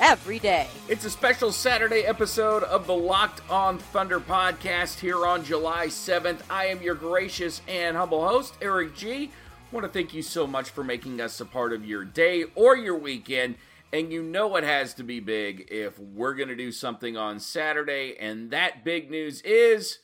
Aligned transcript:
every 0.00 0.38
day. 0.38 0.68
It's 0.88 1.04
a 1.04 1.10
special 1.10 1.52
Saturday 1.52 2.02
episode 2.02 2.62
of 2.64 2.86
the 2.86 2.94
Locked 2.94 3.40
On 3.50 3.78
Thunder 3.78 4.20
podcast 4.20 4.98
here 4.98 5.26
on 5.26 5.44
July 5.44 5.86
7th. 5.86 6.40
I 6.50 6.66
am 6.66 6.82
your 6.82 6.94
gracious 6.94 7.62
and 7.68 7.96
humble 7.96 8.26
host, 8.26 8.54
Eric 8.60 8.94
G. 8.94 9.30
want 9.72 9.84
to 9.84 9.92
thank 9.92 10.14
you 10.14 10.22
so 10.22 10.46
much 10.46 10.70
for 10.70 10.84
making 10.84 11.20
us 11.20 11.40
a 11.40 11.44
part 11.44 11.72
of 11.72 11.84
your 11.84 12.04
day 12.04 12.44
or 12.54 12.76
your 12.76 12.96
weekend. 12.96 13.56
And 13.92 14.12
you 14.12 14.22
know 14.22 14.56
it 14.56 14.64
has 14.64 14.94
to 14.94 15.02
be 15.02 15.20
big 15.20 15.68
if 15.70 15.98
we're 15.98 16.34
going 16.34 16.48
to 16.48 16.56
do 16.56 16.72
something 16.72 17.16
on 17.16 17.38
Saturday. 17.38 18.16
And 18.18 18.50
that 18.50 18.84
big 18.84 19.10
news 19.10 19.40
is 19.42 20.00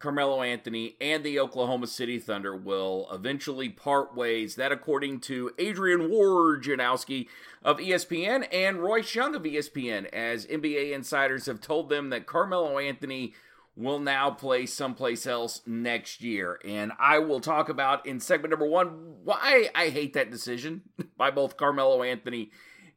Carmelo 0.00 0.40
Anthony 0.42 0.96
and 0.98 1.22
the 1.22 1.38
Oklahoma 1.38 1.86
City 1.86 2.18
Thunder 2.18 2.56
will 2.56 3.06
eventually 3.12 3.68
part 3.68 4.16
ways. 4.16 4.56
That, 4.56 4.72
according 4.72 5.20
to 5.20 5.52
Adrian 5.58 6.08
Wojnarowski 6.08 7.28
of 7.62 7.76
ESPN 7.76 8.48
and 8.50 8.82
Royce 8.82 9.14
Young 9.14 9.34
of 9.34 9.42
ESPN, 9.42 10.06
as 10.06 10.46
NBA 10.46 10.92
insiders 10.92 11.46
have 11.46 11.60
told 11.60 11.90
them 11.90 12.08
that 12.10 12.26
Carmelo 12.26 12.78
Anthony 12.78 13.34
will 13.76 13.98
now 13.98 14.30
play 14.30 14.64
someplace 14.64 15.26
else 15.26 15.60
next 15.66 16.22
year. 16.22 16.58
And 16.64 16.92
I 16.98 17.18
will 17.18 17.40
talk 17.40 17.68
about 17.68 18.06
in 18.06 18.20
segment 18.20 18.50
number 18.50 18.66
one 18.66 19.16
why 19.22 19.68
I 19.74 19.90
hate 19.90 20.14
that 20.14 20.30
decision 20.30 20.80
by 21.18 21.30
both 21.30 21.58
Carmelo 21.58 22.02
Anthony 22.02 22.50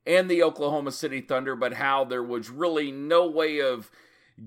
and 0.06 0.30
the 0.30 0.42
Oklahoma 0.42 0.92
City 0.94 1.20
Thunder, 1.20 1.56
but 1.56 1.74
how 1.74 2.06
there 2.06 2.24
was 2.24 2.50
really 2.50 2.92
no 2.92 3.28
way 3.28 3.60
of 3.60 3.92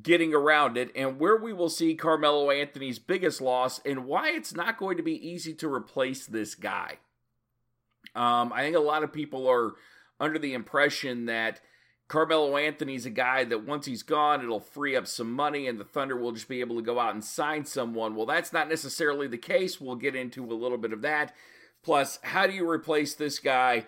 getting 0.03 0.35
around 0.35 0.77
it, 0.77 0.91
and 0.95 1.19
where 1.19 1.37
we 1.37 1.53
will 1.53 1.69
see 1.69 1.95
Carmelo 1.95 2.51
Anthony's 2.51 2.99
biggest 2.99 3.41
loss, 3.41 3.81
and 3.85 4.07
why 4.07 4.31
it's 4.31 4.55
not 4.55 4.79
going 4.79 4.97
to 4.97 5.03
be 5.03 5.29
easy 5.29 5.55
to 5.55 5.73
replace 5.73 6.27
this 6.27 6.55
guy. 6.55 6.99
Um, 8.15 8.53
I 8.53 8.63
think 8.63 8.77
a 8.77 8.81
lot 8.81 9.03
of 9.03 9.13
people 9.13 9.49
are 9.49 9.75
under 10.19 10.39
the 10.39 10.55
impression 10.55 11.27
that 11.27 11.61
Carmelo 12.09 12.57
Anthony's 12.57 13.05
a 13.05 13.11
guy 13.11 13.45
that 13.45 13.67
once 13.67 13.87
he's 13.87 14.03
gone, 14.03 14.43
it'll 14.43 14.61
free 14.61 14.95
up 14.95 15.07
some 15.07 15.33
money 15.33 15.67
and 15.67 15.79
the 15.79 15.85
Thunder 15.85 16.17
will 16.17 16.33
just 16.33 16.49
be 16.49 16.61
able 16.61 16.77
to 16.77 16.83
go 16.83 17.01
out 17.01 17.15
and 17.15 17.25
sign 17.25 17.65
someone. 17.65 18.15
Well, 18.15 18.27
that's 18.27 18.53
not 18.53 18.69
necessarily 18.69 19.27
the 19.27 19.39
case. 19.39 19.81
We'll 19.81 19.97
get 19.97 20.15
into 20.15 20.45
a 20.45 20.55
little 20.55 20.79
bit 20.79 20.93
of 20.93 21.03
that. 21.03 21.35
Plus, 21.83 22.19
how 22.23 22.47
do 22.47 22.53
you 22.53 22.69
replace 22.69 23.15
this 23.15 23.39
guy 23.39 23.87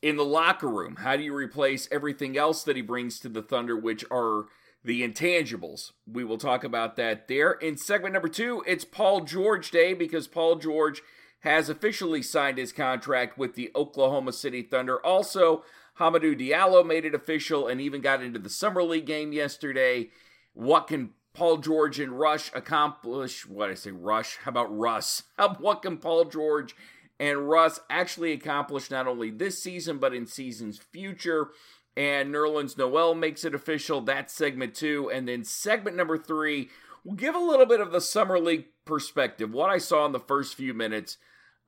in 0.00 0.16
the 0.16 0.24
locker 0.24 0.68
room? 0.68 0.96
How 0.96 1.16
do 1.16 1.24
you 1.24 1.34
replace 1.34 1.88
everything 1.90 2.38
else 2.38 2.62
that 2.62 2.76
he 2.76 2.82
brings 2.82 3.18
to 3.20 3.28
the 3.28 3.42
Thunder, 3.42 3.76
which 3.76 4.04
are 4.10 4.46
the 4.86 5.06
intangibles. 5.06 5.90
We 6.10 6.22
will 6.22 6.38
talk 6.38 6.62
about 6.62 6.96
that 6.96 7.26
there. 7.26 7.52
In 7.52 7.76
segment 7.76 8.14
number 8.14 8.28
two, 8.28 8.62
it's 8.66 8.84
Paul 8.84 9.22
George 9.22 9.72
Day 9.72 9.92
because 9.94 10.28
Paul 10.28 10.56
George 10.56 11.02
has 11.40 11.68
officially 11.68 12.22
signed 12.22 12.56
his 12.56 12.72
contract 12.72 13.36
with 13.36 13.56
the 13.56 13.72
Oklahoma 13.74 14.32
City 14.32 14.62
Thunder. 14.62 15.04
Also, 15.04 15.64
Hamidou 15.98 16.38
Diallo 16.38 16.86
made 16.86 17.04
it 17.04 17.16
official 17.16 17.66
and 17.66 17.80
even 17.80 18.00
got 18.00 18.22
into 18.22 18.38
the 18.38 18.48
Summer 18.48 18.82
League 18.82 19.06
game 19.06 19.32
yesterday. 19.32 20.10
What 20.54 20.86
can 20.86 21.10
Paul 21.34 21.58
George 21.58 21.98
and 21.98 22.18
Rush 22.18 22.52
accomplish? 22.54 23.44
What 23.44 23.70
I 23.70 23.74
say, 23.74 23.90
Rush? 23.90 24.38
How 24.44 24.50
about 24.50 24.76
Russ? 24.76 25.24
what 25.58 25.82
can 25.82 25.96
Paul 25.96 26.26
George 26.26 26.76
and 27.18 27.48
Russ 27.48 27.80
actually 27.90 28.32
accomplish 28.32 28.90
not 28.90 29.08
only 29.08 29.30
this 29.30 29.60
season, 29.60 29.98
but 29.98 30.14
in 30.14 30.26
seasons 30.26 30.78
future? 30.78 31.48
And 31.96 32.34
Nerlens 32.34 32.76
Noel 32.76 33.14
makes 33.14 33.44
it 33.44 33.54
official. 33.54 34.00
That's 34.00 34.34
segment 34.34 34.74
two. 34.74 35.10
And 35.10 35.26
then 35.26 35.44
segment 35.44 35.96
number 35.96 36.18
three, 36.18 36.68
we'll 37.04 37.16
give 37.16 37.34
a 37.34 37.38
little 37.38 37.66
bit 37.66 37.80
of 37.80 37.92
the 37.92 38.00
Summer 38.00 38.38
League 38.38 38.66
perspective, 38.84 39.52
what 39.52 39.70
I 39.70 39.78
saw 39.78 40.04
in 40.06 40.12
the 40.12 40.20
first 40.20 40.54
few 40.54 40.74
minutes 40.74 41.16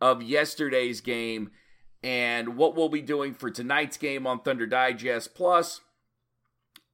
of 0.00 0.22
yesterday's 0.22 1.00
game, 1.00 1.50
and 2.02 2.56
what 2.56 2.76
we'll 2.76 2.88
be 2.88 3.02
doing 3.02 3.34
for 3.34 3.50
tonight's 3.50 3.96
game 3.96 4.26
on 4.26 4.40
Thunder 4.40 4.66
Digest, 4.66 5.34
plus 5.34 5.80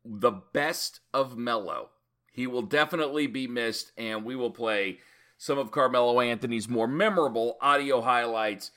the 0.04 0.30
best 0.30 1.00
of 1.12 1.36
Melo. 1.36 1.90
He 2.32 2.46
will 2.46 2.62
definitely 2.62 3.26
be 3.26 3.46
missed, 3.46 3.92
and 3.98 4.24
we 4.24 4.34
will 4.34 4.50
play 4.50 5.00
some 5.36 5.58
of 5.58 5.70
Carmelo 5.70 6.20
Anthony's 6.20 6.68
more 6.68 6.88
memorable 6.88 7.58
audio 7.60 8.00
highlights 8.00 8.70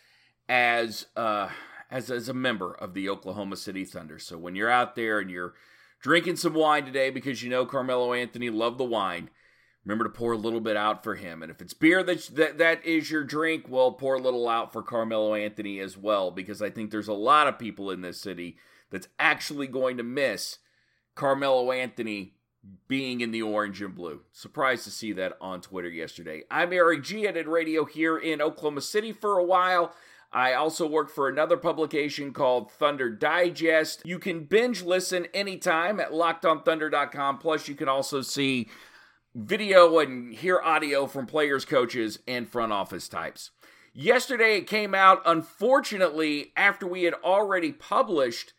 as 0.49 1.05
uh 1.15 1.49
as, 1.89 2.09
as 2.11 2.29
a 2.29 2.33
member 2.33 2.73
of 2.73 2.93
the 2.93 3.09
Oklahoma 3.09 3.55
City 3.55 3.85
Thunder. 3.85 4.19
So 4.19 4.37
when 4.37 4.55
you're 4.55 4.71
out 4.71 4.95
there 4.95 5.19
and 5.19 5.29
you're 5.29 5.53
drinking 6.01 6.37
some 6.37 6.53
wine 6.53 6.85
today 6.85 7.09
because 7.09 7.43
you 7.43 7.49
know 7.49 7.65
Carmelo 7.65 8.13
Anthony 8.13 8.49
loved 8.49 8.77
the 8.77 8.83
wine, 8.83 9.29
remember 9.85 10.03
to 10.03 10.09
pour 10.09 10.33
a 10.33 10.37
little 10.37 10.59
bit 10.59 10.77
out 10.77 11.03
for 11.03 11.15
him. 11.15 11.41
And 11.41 11.51
if 11.51 11.61
it's 11.61 11.73
beer 11.73 12.03
that, 12.03 12.27
that 12.35 12.57
that 12.57 12.85
is 12.85 13.09
your 13.09 13.23
drink, 13.23 13.65
well, 13.69 13.91
pour 13.91 14.15
a 14.15 14.21
little 14.21 14.47
out 14.47 14.73
for 14.73 14.83
Carmelo 14.83 15.33
Anthony 15.33 15.79
as 15.79 15.97
well 15.97 16.31
because 16.31 16.61
I 16.61 16.69
think 16.69 16.91
there's 16.91 17.07
a 17.07 17.13
lot 17.13 17.47
of 17.47 17.59
people 17.59 17.89
in 17.91 18.01
this 18.01 18.19
city 18.19 18.57
that's 18.89 19.07
actually 19.19 19.67
going 19.67 19.97
to 19.97 20.03
miss 20.03 20.59
Carmelo 21.15 21.71
Anthony 21.71 22.33
being 22.87 23.21
in 23.21 23.31
the 23.31 23.41
orange 23.41 23.81
and 23.81 23.95
blue. 23.95 24.21
Surprised 24.31 24.83
to 24.83 24.91
see 24.91 25.13
that 25.13 25.37
on 25.39 25.61
Twitter 25.61 25.89
yesterday. 25.89 26.43
I'm 26.51 26.73
Eric 26.73 27.03
G. 27.03 27.27
I 27.27 27.31
did 27.31 27.47
radio 27.47 27.85
here 27.85 28.17
in 28.17 28.41
Oklahoma 28.41 28.81
City 28.81 29.13
for 29.13 29.37
a 29.37 29.43
while. 29.43 29.93
I 30.31 30.53
also 30.53 30.85
work 30.85 31.09
for 31.09 31.29
another 31.29 31.57
publication 31.57 32.33
called 32.33 32.71
Thunder 32.71 33.09
Digest. 33.09 34.01
You 34.05 34.19
can 34.19 34.43
binge 34.43 34.83
listen 34.83 35.27
anytime 35.33 35.99
at 35.99 36.11
lockedonthunder.com. 36.11 37.37
Plus, 37.39 37.67
you 37.67 37.75
can 37.75 37.87
also 37.87 38.21
see 38.21 38.67
video 39.33 39.99
and 39.99 40.33
hear 40.33 40.59
audio 40.61 41.07
from 41.07 41.27
players, 41.27 41.63
coaches, 41.63 42.19
and 42.27 42.49
front 42.49 42.73
office 42.73 43.07
types. 43.07 43.51
Yesterday, 43.93 44.57
it 44.57 44.67
came 44.67 44.93
out, 44.93 45.21
unfortunately, 45.25 46.51
after 46.55 46.85
we 46.85 47.03
had 47.03 47.15
already 47.15 47.71
published 47.71 48.53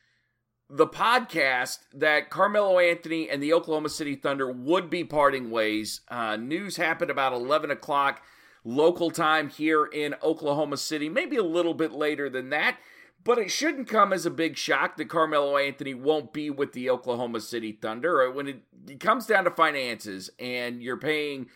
the 0.71 0.87
podcast 0.87 1.79
that 1.95 2.31
Carmelo 2.31 2.79
Anthony 2.79 3.31
and 3.31 3.43
the 3.43 3.53
Oklahoma 3.53 3.89
City 3.89 4.15
Thunder 4.15 4.51
would 4.51 4.91
be 4.91 5.05
parting 5.05 5.51
ways. 5.51 6.01
Uh, 6.09 6.37
news 6.37 6.77
happened 6.77 7.11
about 7.11 7.33
11 7.33 7.71
o'clock 7.71 8.23
local 8.69 9.11
time 9.11 9.49
here 9.49 9.87
in 9.87 10.15
Oklahoma 10.23 10.77
City, 10.77 11.09
maybe 11.09 11.37
a 11.37 11.43
little 11.43 11.73
bit 11.73 11.93
later 11.93 12.29
than 12.29 12.51
that. 12.51 12.77
But 13.25 13.39
it 13.39 13.51
shouldn't 13.51 13.89
come 13.89 14.13
as 14.13 14.27
a 14.27 14.31
big 14.31 14.57
shock 14.57 14.97
that 14.97 15.09
Carmelo 15.09 15.57
Anthony 15.57 15.95
won't 15.95 16.33
be 16.33 16.51
with 16.51 16.73
the 16.73 16.91
Oklahoma 16.91 17.41
City 17.41 17.73
Thunder. 17.73 18.29
Uh, 18.29 18.33
when 18.33 18.47
it, 18.47 18.63
it 18.87 19.01
comes 19.01 19.27
down 19.27 19.45
to 19.45 19.51
finances 19.51 20.31
and 20.39 20.83
you're 20.83 20.99
paying 20.99 21.47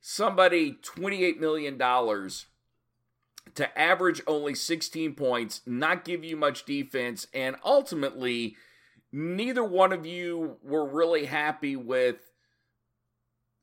somebody 0.00 0.76
$28 0.82 1.38
million 1.38 1.78
to 1.78 3.78
average 3.78 4.20
only 4.26 4.54
16 4.54 5.14
points, 5.14 5.62
not 5.66 6.04
give 6.04 6.24
you 6.24 6.36
much 6.36 6.64
defense, 6.64 7.28
and 7.32 7.56
ultimately, 7.64 8.56
neither 9.10 9.64
one 9.64 9.92
of 9.92 10.04
you 10.04 10.56
were 10.62 10.86
really 10.86 11.26
happy 11.26 11.76
with 11.76 12.16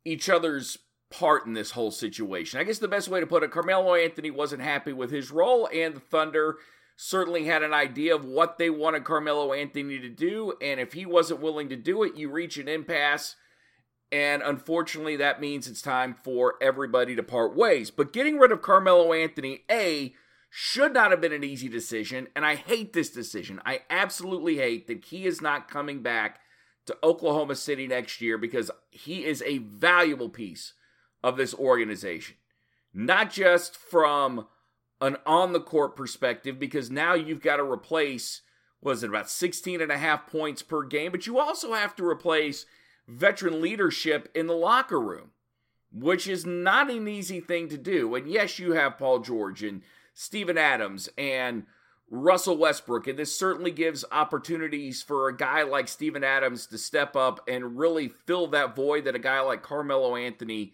each 0.06 0.30
other's 0.30 0.80
part 1.14 1.46
in 1.46 1.54
this 1.54 1.72
whole 1.72 1.92
situation. 1.92 2.60
I 2.60 2.64
guess 2.64 2.80
the 2.80 2.88
best 2.88 3.08
way 3.08 3.20
to 3.20 3.28
put 3.28 3.44
it, 3.44 3.52
Carmelo 3.52 3.94
Anthony 3.94 4.32
wasn't 4.32 4.64
happy 4.64 4.94
with 4.94 5.12
his 5.12 5.32
role, 5.32 5.70
and 5.74 5.96
the 5.96 6.00
Thunder 6.00 6.58
certainly 6.96 7.46
had 7.46 7.64
an 7.64 7.74
idea 7.74 8.16
of 8.16 8.26
what 8.26 8.58
they 8.58 8.70
wanted 8.70 9.04
Carmelo 9.04 9.54
Anthony 9.54 10.00
to 10.00 10.10
do, 10.10 10.54
and 10.62 10.80
if 10.80 10.94
he 10.94 11.06
wasn't 11.06 11.42
willing 11.42 11.70
to 11.70 11.76
do 11.76 12.04
it, 12.04 12.16
you 12.16 12.30
reach 12.30 12.58
an 12.58 12.68
impasse. 12.68 13.36
And 14.12 14.44
unfortunately, 14.44 15.16
that 15.18 15.42
means 15.42 15.68
it's 15.68 15.82
time 15.82 16.16
for 16.24 16.56
everybody 16.62 17.16
to 17.16 17.24
part 17.24 17.56
ways. 17.56 17.90
But 17.90 18.14
getting 18.14 18.38
rid 18.38 18.52
of 18.52 18.62
Carmelo 18.62 19.12
Anthony, 19.12 19.64
A, 19.72 20.14
should 20.52 20.94
not 20.94 21.10
have 21.10 21.20
been 21.20 21.34
an 21.34 21.44
easy 21.44 21.68
decision. 21.68 22.28
And 22.36 22.46
I 22.46 22.56
hate 22.56 22.94
this 22.94 23.10
decision. 23.10 23.60
I 23.66 23.82
absolutely 23.90 24.58
hate 24.58 24.86
that 24.86 25.06
he 25.06 25.26
is 25.26 25.42
not 25.42 25.68
coming 25.68 26.04
back 26.04 26.40
to 26.86 26.98
Oklahoma 27.04 27.56
City 27.56 27.88
next 27.88 28.22
year 28.22 28.38
because 28.38 28.70
he 28.92 29.26
is 29.26 29.42
a 29.48 29.58
valuable 29.58 30.30
piece 30.30 30.74
of 31.24 31.38
this 31.38 31.54
organization. 31.54 32.36
Not 32.94 33.32
just 33.32 33.76
from 33.76 34.48
an 35.02 35.18
on 35.26 35.54
the 35.54 35.60
court 35.60 35.96
perspective, 35.96 36.60
because 36.60 36.92
now 36.92 37.14
you've 37.14 37.42
got 37.42 37.58
to 37.58 37.64
replace, 37.64 38.42
was 38.82 39.04
it 39.04 39.10
about 39.10 39.30
16 39.30 39.82
and 39.82 39.92
a 39.92 39.98
half 39.98 40.28
points 40.28 40.62
per 40.62 40.84
game, 40.84 41.12
but 41.12 41.26
you 41.26 41.40
also 41.40 41.74
have 41.74 41.96
to 41.96 42.06
replace 42.06 42.66
veteran 43.08 43.62
leadership 43.62 44.30
in 44.36 44.48
the 44.48 44.56
locker 44.56 45.00
room, 45.00 45.32
which 45.92 46.28
is 46.28 46.46
not 46.46 46.90
an 46.90 47.08
easy 47.08 47.40
thing 47.40 47.68
to 47.70 47.78
do. 47.78 48.14
And 48.16 48.28
yes, 48.28 48.60
you 48.60 48.74
have 48.74 48.98
Paul 48.98 49.20
George 49.20 49.64
and 49.64 49.82
Steven 50.14 50.58
Adams 50.58 51.10
and 51.18 51.66
Russell 52.10 52.58
Westbrook, 52.58 53.08
and 53.08 53.18
this 53.18 53.38
certainly 53.38 53.72
gives 53.72 54.06
opportunities 54.12 55.02
for 55.02 55.28
a 55.28 55.36
guy 55.36 55.64
like 55.64 55.88
Steven 55.88 56.24
Adams 56.24 56.68
to 56.68 56.78
step 56.78 57.16
up 57.16 57.42
and 57.48 57.78
really 57.78 58.08
fill 58.08 58.48
that 58.48 58.76
void 58.76 59.06
that 59.06 59.16
a 59.16 59.20
guy 59.20 59.42
like 59.42 59.64
Carmelo 59.64 60.16
Anthony 60.16 60.74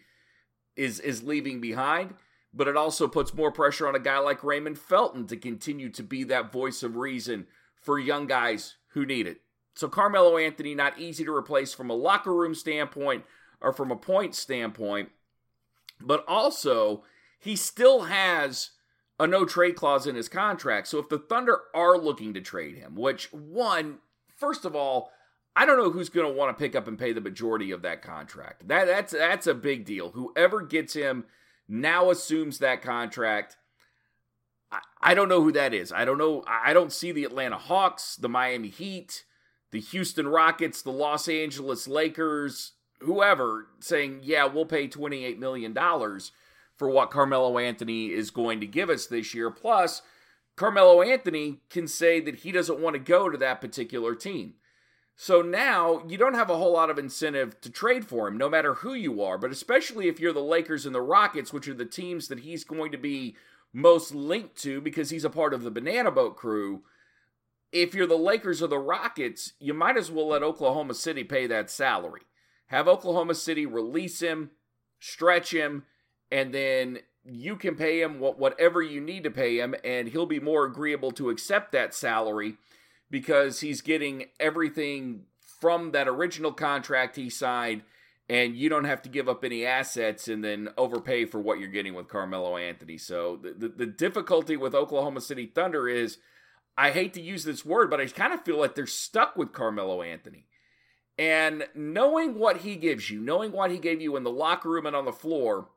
is 0.80 1.00
is 1.00 1.24
leaving 1.24 1.62
behind. 1.62 2.16
But 2.52 2.68
it 2.68 2.76
also 2.76 3.08
puts 3.08 3.34
more 3.34 3.52
pressure 3.52 3.88
on 3.88 3.96
a 3.96 4.00
guy 4.00 4.18
like 4.18 4.44
Raymond 4.44 4.80
Felton 4.80 5.28
to 5.28 5.38
continue 5.38 5.90
to 5.90 6.02
be 6.02 6.24
that 6.24 6.52
voice 6.52 6.82
of 6.82 6.96
reason 6.96 7.46
for 7.80 8.00
young 8.00 8.26
guys 8.26 8.78
who 8.94 9.06
need 9.06 9.28
it. 9.28 9.42
So 9.76 9.88
Carmelo 9.88 10.38
Anthony, 10.38 10.74
not 10.74 11.00
easy 11.00 11.24
to 11.26 11.36
replace 11.36 11.74
from 11.74 11.92
a 11.92 11.96
locker 11.96 12.34
room 12.34 12.56
standpoint 12.56 13.24
or 13.62 13.72
from 13.72 13.92
a 13.92 13.96
point 13.96 14.34
standpoint, 14.34 15.10
but 16.02 16.26
also 16.28 17.04
he 17.40 17.56
still 17.56 18.04
has 18.06 18.72
a 19.20 19.28
no 19.28 19.46
trade 19.46 19.76
clause 19.76 20.08
in 20.08 20.16
his 20.16 20.28
contract. 20.28 20.88
So 20.88 20.98
if 20.98 21.08
the 21.08 21.20
Thunder 21.20 21.60
are 21.76 21.98
looking 21.98 22.34
to 22.34 22.42
trade 22.42 22.78
him, 22.78 22.96
which 22.96 23.32
one, 23.32 24.00
first 24.36 24.66
of 24.66 24.76
all, 24.76 25.12
I 25.56 25.66
don't 25.66 25.78
know 25.78 25.92
who's 25.92 26.10
going 26.10 26.28
to 26.28 26.38
want 26.38 26.56
to 26.56 26.62
pick 26.62 26.76
up 26.76 26.88
and 26.88 26.98
pay 26.98 27.12
the 27.12 27.22
majority 27.22 27.72
of 27.72 27.82
that 27.82 28.02
contract. 28.02 28.68
That 28.68 28.86
that's 28.88 29.14
that's 29.14 29.48
a 29.48 29.54
big 29.54 29.86
deal. 29.86 30.12
Whoever 30.12 30.62
gets 30.62 30.94
him 30.94 31.26
now 31.68 32.10
assumes 32.10 32.60
that 32.60 32.82
contract. 32.82 33.58
I, 34.72 34.80
I 35.02 35.14
don't 35.14 35.30
know 35.30 35.42
who 35.42 35.52
that 35.52 35.74
is. 35.74 35.92
I 35.92 36.06
don't 36.06 36.18
know. 36.18 36.44
I 36.48 36.74
don't 36.74 36.94
see 36.94 37.12
the 37.12 37.26
Atlanta 37.26 37.58
Hawks, 37.58 38.16
the 38.16 38.30
Miami 38.30 38.70
Heat, 38.70 39.26
the 39.72 39.80
Houston 39.80 40.28
Rockets, 40.28 40.82
the 40.82 40.92
Los 40.92 41.28
Angeles 41.28 41.88
Lakers, 41.88 42.74
whoever 43.02 43.68
saying, 43.80 44.22
"Yeah, 44.24 44.46
we'll 44.46 44.66
pay 44.66 44.88
28 44.88 45.40
million 45.40 45.74
dollars." 45.74 46.32
for 46.80 46.90
what 46.90 47.12
Carmelo 47.12 47.58
Anthony 47.58 48.06
is 48.06 48.32
going 48.32 48.62
to 48.62 48.66
give 48.66 48.90
us 48.90 49.06
this 49.06 49.34
year. 49.36 49.52
Plus, 49.52 50.02
Carmelo 50.56 51.02
Anthony 51.02 51.60
can 51.70 51.90
say 51.90 52.22
that 52.22 52.38
he 52.38 52.54
doesn't 52.54 52.80
want 52.80 52.94
to 52.94 53.00
go 53.00 53.30
to 53.30 53.38
that 53.38 53.60
particular 53.60 54.16
team. 54.16 54.54
So 55.22 55.42
now 55.42 56.02
you 56.08 56.18
don't 56.18 56.36
have 56.36 56.50
a 56.50 56.56
whole 56.56 56.72
lot 56.72 56.90
of 56.90 56.98
incentive 56.98 57.60
to 57.60 57.70
trade 57.70 58.06
for 58.06 58.30
him, 58.30 58.38
no 58.38 58.48
matter 58.48 58.76
who 58.76 58.94
you 58.94 59.22
are, 59.22 59.38
but 59.38 59.52
especially 59.52 60.08
if 60.08 60.18
you're 60.18 60.32
the 60.32 60.40
Lakers 60.40 60.86
and 60.86 60.96
the 60.96 61.02
Rockets, 61.02 61.52
which 61.52 61.68
are 61.68 61.74
the 61.74 61.84
teams 61.84 62.30
that 62.30 62.40
he's 62.40 62.64
going 62.64 62.90
to 62.94 62.98
be 62.98 63.36
most 63.74 64.16
linked 64.16 64.56
to 64.62 64.80
because 64.80 65.10
he's 65.10 65.26
a 65.26 65.30
part 65.30 65.54
of 65.54 65.64
the 65.64 65.72
Banana 65.72 66.10
Boat 66.10 66.38
crew. 66.38 66.84
If 67.74 67.94
you're 67.94 68.08
the 68.08 68.16
Lakers 68.16 68.62
or 68.62 68.68
the 68.68 68.80
Rockets, 68.80 69.52
you 69.60 69.74
might 69.74 69.98
as 69.98 70.10
well 70.10 70.30
let 70.30 70.42
Oklahoma 70.42 70.94
City 70.94 71.26
pay 71.26 71.48
that 71.48 71.70
salary. 71.70 72.22
Have 72.68 72.88
Oklahoma 72.88 73.36
City 73.36 73.66
release 73.66 74.22
him, 74.22 74.52
stretch 75.02 75.54
him, 75.54 75.84
and 76.32 76.54
then 76.54 77.00
you 77.26 77.58
can 77.58 77.76
pay 77.76 78.02
him 78.02 78.22
whatever 78.22 78.82
you 78.82 79.02
need 79.02 79.26
to 79.26 79.32
pay 79.32 79.60
him, 79.60 79.76
and 79.84 80.08
he'll 80.08 80.26
be 80.26 80.40
more 80.40 80.64
agreeable 80.64 81.12
to 81.12 81.30
accept 81.30 81.74
that 81.74 81.94
salary 81.94 82.56
because 83.10 83.62
he's 83.62 83.82
getting 83.82 84.26
everything 84.40 85.24
from 85.60 85.92
that 85.92 86.08
original 86.08 86.52
contract 86.52 87.16
he 87.16 87.30
signed, 87.30 87.84
and 88.30 88.56
you 88.56 88.70
don't 88.70 88.86
have 88.86 89.02
to 89.02 89.10
give 89.10 89.28
up 89.28 89.44
any 89.44 89.66
assets 89.66 90.28
and 90.28 90.44
then 90.44 90.70
overpay 90.78 91.26
for 91.26 91.40
what 91.40 91.60
you're 91.60 91.68
getting 91.68 91.96
with 91.96 92.08
Carmelo 92.08 92.58
Anthony. 92.58 92.98
So 92.98 93.38
the, 93.42 93.54
the, 93.54 93.70
the 93.70 93.86
difficulty 93.86 94.56
with 94.56 94.76
Oklahoma 94.76 95.22
City 95.22 95.48
Thunder 95.48 95.90
is 95.90 96.20
I 96.78 96.92
hate 96.92 97.14
to 97.16 97.22
use 97.22 97.44
this 97.44 97.66
word, 97.66 97.90
but 97.90 98.00
I 98.00 98.06
kind 98.08 98.34
of 98.34 98.46
feel 98.46 98.58
like 98.58 98.76
they're 98.76 98.88
stuck 98.88 99.36
with 99.36 99.52
Carmelo 99.52 100.02
Anthony. 100.02 100.46
And 101.18 101.68
knowing 101.76 102.40
what 102.40 102.58
he 102.58 102.78
gives 102.78 103.10
you, 103.10 103.20
knowing 103.20 103.52
what 103.52 103.72
he 103.72 103.78
gave 103.78 104.00
you 104.00 104.16
in 104.16 104.24
the 104.24 104.32
locker 104.32 104.70
room 104.70 104.86
and 104.86 104.96
on 104.96 105.04
the 105.04 105.12
floor, 105.12 105.68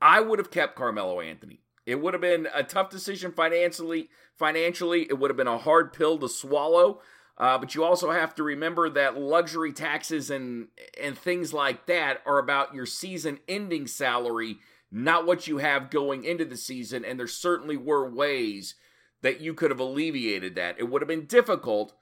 I 0.00 0.20
would 0.20 0.40
have 0.40 0.50
kept 0.50 0.74
Carmelo 0.74 1.20
Anthony. 1.20 1.60
It 1.86 2.00
would 2.00 2.14
have 2.14 2.20
been 2.20 2.48
a 2.54 2.62
tough 2.62 2.90
decision 2.90 3.32
financially. 3.32 4.08
Financially, 4.34 5.02
it 5.02 5.18
would 5.18 5.30
have 5.30 5.36
been 5.36 5.46
a 5.46 5.58
hard 5.58 5.92
pill 5.92 6.18
to 6.18 6.28
swallow. 6.28 7.00
Uh, 7.36 7.58
but 7.58 7.74
you 7.74 7.82
also 7.82 8.12
have 8.12 8.34
to 8.36 8.44
remember 8.44 8.88
that 8.88 9.18
luxury 9.18 9.72
taxes 9.72 10.30
and 10.30 10.68
and 11.00 11.18
things 11.18 11.52
like 11.52 11.86
that 11.86 12.22
are 12.24 12.38
about 12.38 12.74
your 12.74 12.86
season-ending 12.86 13.88
salary, 13.88 14.58
not 14.92 15.26
what 15.26 15.48
you 15.48 15.58
have 15.58 15.90
going 15.90 16.24
into 16.24 16.44
the 16.44 16.56
season. 16.56 17.04
And 17.04 17.18
there 17.18 17.26
certainly 17.26 17.76
were 17.76 18.08
ways 18.08 18.76
that 19.22 19.40
you 19.40 19.52
could 19.52 19.72
have 19.72 19.80
alleviated 19.80 20.54
that. 20.54 20.78
It 20.78 20.84
would 20.84 21.02
have 21.02 21.08
been 21.08 21.26
difficult, 21.26 21.92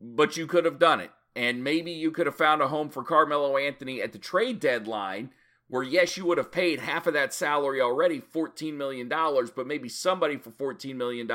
but 0.00 0.36
you 0.36 0.46
could 0.46 0.66
have 0.66 0.78
done 0.78 1.00
it. 1.00 1.12
And 1.34 1.64
maybe 1.64 1.90
you 1.90 2.10
could 2.10 2.26
have 2.26 2.36
found 2.36 2.60
a 2.60 2.68
home 2.68 2.90
for 2.90 3.02
Carmelo 3.02 3.56
Anthony 3.56 4.02
at 4.02 4.12
the 4.12 4.18
trade 4.18 4.60
deadline 4.60 5.30
where 5.68 5.82
yes, 5.82 6.16
you 6.16 6.26
would 6.26 6.38
have 6.38 6.52
paid 6.52 6.80
half 6.80 7.06
of 7.06 7.14
that 7.14 7.32
salary 7.32 7.80
already, 7.80 8.20
$14 8.20 8.74
million, 8.74 9.08
but 9.08 9.66
maybe 9.66 9.88
somebody 9.88 10.36
for 10.36 10.50
$14 10.50 10.94
million 10.94 11.28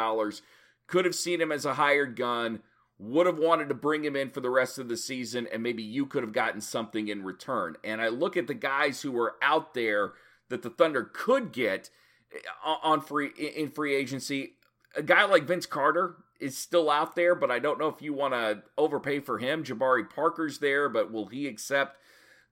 could 0.87 1.05
have 1.05 1.15
seen 1.15 1.41
him 1.41 1.51
as 1.51 1.65
a 1.65 1.75
hired 1.75 2.15
gun, 2.15 2.59
would 2.97 3.25
have 3.25 3.37
wanted 3.37 3.69
to 3.69 3.75
bring 3.75 4.03
him 4.03 4.15
in 4.15 4.29
for 4.29 4.41
the 4.41 4.49
rest 4.49 4.77
of 4.77 4.89
the 4.89 4.97
season, 4.97 5.47
and 5.51 5.63
maybe 5.63 5.81
you 5.81 6.05
could 6.05 6.21
have 6.21 6.33
gotten 6.33 6.61
something 6.61 7.07
in 7.07 7.23
return. 7.23 7.75
And 7.83 8.01
I 8.01 8.09
look 8.09 8.35
at 8.35 8.47
the 8.47 8.53
guys 8.53 9.01
who 9.01 9.11
were 9.11 9.35
out 9.41 9.73
there 9.73 10.13
that 10.49 10.63
the 10.63 10.69
Thunder 10.69 11.09
could 11.13 11.51
get 11.53 11.89
eh, 12.33 12.39
on 12.63 13.01
free 13.01 13.29
in 13.37 13.69
free 13.69 13.95
agency. 13.95 14.53
A 14.95 15.03
guy 15.03 15.23
like 15.25 15.43
Vince 15.43 15.65
Carter 15.65 16.17
is 16.39 16.57
still 16.57 16.89
out 16.89 17.15
there, 17.15 17.35
but 17.35 17.51
I 17.51 17.59
don't 17.59 17.79
know 17.79 17.87
if 17.87 18.01
you 18.01 18.13
want 18.13 18.33
to 18.33 18.63
overpay 18.77 19.19
for 19.21 19.37
him. 19.37 19.63
Jabari 19.63 20.09
Parker's 20.09 20.59
there, 20.59 20.89
but 20.89 21.11
will 21.11 21.27
he 21.27 21.47
accept 21.47 21.97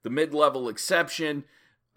the 0.04 0.10
mid-level 0.10 0.70
exception? 0.70 1.44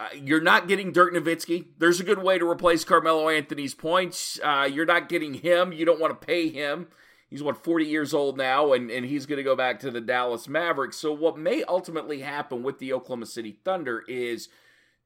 Uh, 0.01 0.09
you're 0.15 0.41
not 0.41 0.67
getting 0.67 0.93
Dirk 0.93 1.13
Nowitzki. 1.13 1.67
There's 1.77 2.01
a 2.01 2.05
good 2.05 2.23
way 2.23 2.39
to 2.39 2.49
replace 2.49 2.85
Carmelo 2.85 3.29
Anthony's 3.29 3.75
points. 3.75 4.41
Uh, 4.43 4.67
you're 4.73 4.87
not 4.87 5.11
getting 5.11 5.35
him. 5.35 5.75
You 5.75 5.85
don't 5.85 6.01
want 6.01 6.19
to 6.19 6.27
pay 6.27 6.49
him. 6.49 6.89
He's 7.29 7.43
what 7.43 7.63
40 7.63 7.85
years 7.85 8.15
old 8.15 8.39
now, 8.39 8.73
and, 8.73 8.91
and 8.91 9.05
he's 9.05 9.27
going 9.27 9.37
to 9.37 9.43
go 9.43 9.55
back 9.55 9.79
to 9.81 9.91
the 9.91 10.01
Dallas 10.01 10.49
Mavericks. 10.49 10.97
So 10.97 11.13
what 11.13 11.37
may 11.37 11.65
ultimately 11.65 12.21
happen 12.21 12.63
with 12.63 12.79
the 12.79 12.95
Oklahoma 12.95 13.27
City 13.27 13.59
Thunder 13.63 14.03
is 14.09 14.49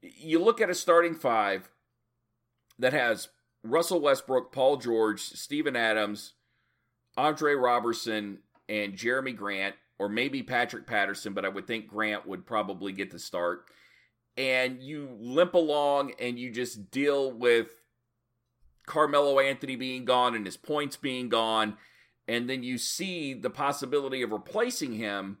you 0.01 0.41
look 0.41 0.61
at 0.61 0.69
a 0.69 0.73
starting 0.73 1.13
five 1.13 1.69
that 2.79 2.93
has 2.93 3.27
Russell 3.63 3.99
Westbrook, 3.99 4.53
Paul 4.53 4.77
George, 4.77 5.19
Steven 5.19 5.75
Adams, 5.75 6.35
Andre 7.17 7.53
Roberson, 7.53 8.39
and 8.69 8.93
Jerami 8.93 9.35
Grant, 9.35 9.75
or 9.99 10.07
maybe 10.07 10.41
Patrick 10.41 10.87
Patterson, 10.87 11.33
but 11.33 11.43
I 11.43 11.49
would 11.49 11.67
think 11.67 11.89
Grant 11.89 12.25
would 12.25 12.45
probably 12.45 12.93
get 12.93 13.11
the 13.11 13.19
start 13.19 13.65
and 14.37 14.81
you 14.81 15.15
limp 15.19 15.53
along 15.53 16.13
and 16.19 16.37
you 16.37 16.51
just 16.51 16.91
deal 16.91 17.31
with 17.31 17.67
Carmelo 18.85 19.39
Anthony 19.39 19.75
being 19.75 20.05
gone 20.05 20.35
and 20.35 20.45
his 20.45 20.57
points 20.57 20.95
being 20.95 21.29
gone, 21.29 21.77
and 22.27 22.49
then 22.49 22.63
you 22.63 22.77
see 22.77 23.33
the 23.33 23.49
possibility 23.49 24.21
of 24.21 24.31
replacing 24.31 24.93
him 24.93 25.37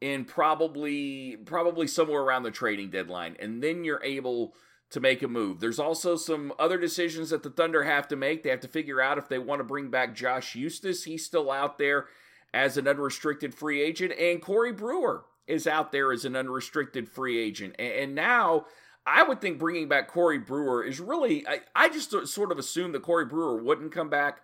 in 0.00 0.24
probably 0.24 1.36
probably 1.44 1.86
somewhere 1.86 2.22
around 2.22 2.42
the 2.42 2.50
trading 2.50 2.90
deadline, 2.90 3.36
and 3.40 3.62
then 3.62 3.84
you're 3.84 4.02
able 4.04 4.54
to 4.90 5.00
make 5.00 5.22
a 5.22 5.28
move. 5.28 5.60
There's 5.60 5.78
also 5.78 6.16
some 6.16 6.52
other 6.58 6.78
decisions 6.78 7.30
that 7.30 7.42
the 7.42 7.50
Thunder 7.50 7.84
have 7.84 8.08
to 8.08 8.16
make. 8.16 8.42
They 8.42 8.50
have 8.50 8.60
to 8.60 8.68
figure 8.68 9.00
out 9.00 9.18
if 9.18 9.28
they 9.28 9.38
want 9.38 9.60
to 9.60 9.64
bring 9.64 9.90
back 9.90 10.14
Josh 10.14 10.54
Huestis. 10.54 11.04
He's 11.04 11.26
still 11.26 11.50
out 11.50 11.78
there 11.78 12.06
as 12.54 12.76
an 12.78 12.88
unrestricted 12.88 13.54
free 13.54 13.82
agent, 13.82 14.12
and 14.18 14.40
Corey 14.40 14.72
Brewer 14.72 15.24
is 15.48 15.66
out 15.66 15.90
there 15.90 16.12
as 16.12 16.24
an 16.24 16.36
unrestricted 16.36 17.08
free 17.08 17.38
agent. 17.40 17.74
And 17.78 18.14
now 18.14 18.66
I 19.06 19.22
would 19.22 19.40
think 19.40 19.58
bringing 19.58 19.88
back 19.88 20.08
Corey 20.08 20.38
Brewer 20.38 20.84
is 20.84 21.00
really, 21.00 21.46
I, 21.48 21.60
I 21.74 21.88
just 21.88 22.10
sort 22.28 22.52
of 22.52 22.58
assumed 22.58 22.94
that 22.94 23.02
Corey 23.02 23.24
Brewer 23.24 23.62
wouldn't 23.62 23.92
come 23.92 24.10
back. 24.10 24.42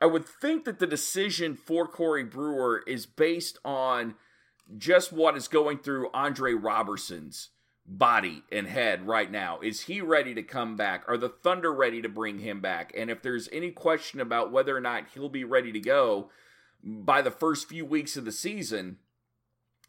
I 0.00 0.06
would 0.06 0.24
think 0.24 0.64
that 0.64 0.78
the 0.78 0.86
decision 0.86 1.54
for 1.54 1.86
Corey 1.86 2.24
Brewer 2.24 2.82
is 2.86 3.04
based 3.04 3.58
on 3.64 4.14
just 4.78 5.12
what 5.12 5.36
is 5.36 5.48
going 5.48 5.78
through 5.78 6.10
Andre 6.14 6.54
Roberson's 6.54 7.50
body 7.84 8.44
and 8.50 8.66
head 8.66 9.06
right 9.06 9.30
now. 9.30 9.58
Is 9.60 9.82
he 9.82 10.00
ready 10.00 10.32
to 10.34 10.42
come 10.42 10.76
back? 10.76 11.04
Are 11.08 11.18
the 11.18 11.28
Thunder 11.28 11.72
ready 11.72 12.00
to 12.00 12.08
bring 12.08 12.38
him 12.38 12.60
back? 12.60 12.92
And 12.96 13.10
if 13.10 13.20
there's 13.20 13.48
any 13.52 13.70
question 13.70 14.20
about 14.20 14.52
whether 14.52 14.74
or 14.76 14.80
not 14.80 15.08
he'll 15.12 15.28
be 15.28 15.44
ready 15.44 15.72
to 15.72 15.80
go 15.80 16.30
by 16.82 17.20
the 17.20 17.30
first 17.30 17.68
few 17.68 17.84
weeks 17.84 18.16
of 18.16 18.24
the 18.24 18.32
season, 18.32 18.98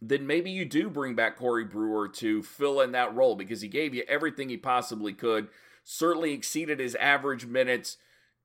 then 0.02 0.26
maybe 0.26 0.50
you 0.50 0.66
do 0.66 0.90
bring 0.90 1.14
back 1.14 1.38
Corey 1.38 1.64
Brewer 1.64 2.08
to 2.08 2.42
fill 2.42 2.82
in 2.82 2.92
that 2.94 3.14
role 3.14 3.36
because 3.36 3.62
he 3.62 3.68
gave 3.68 3.94
you 3.94 4.04
everything 4.08 4.50
he 4.50 4.58
possibly 4.58 5.14
could, 5.14 5.48
certainly 5.84 6.34
exceeded 6.34 6.80
his 6.80 6.96
average 6.96 7.46
minutes, 7.46 7.98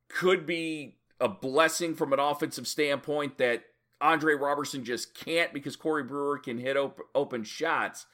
could 0.08 0.44
be 0.46 0.98
a 1.18 1.28
blessing 1.28 1.94
from 1.94 2.12
an 2.12 2.20
offensive 2.20 2.66
standpoint 2.66 3.38
that 3.38 3.64
Andre 4.02 4.34
Roberson 4.34 4.84
just 4.84 5.14
can't 5.14 5.54
because 5.54 5.76
Corey 5.76 6.02
Brewer 6.02 6.38
can 6.38 6.58
hit 6.58 6.76
op- 6.76 7.00
open 7.14 7.42
shots. 7.42 8.04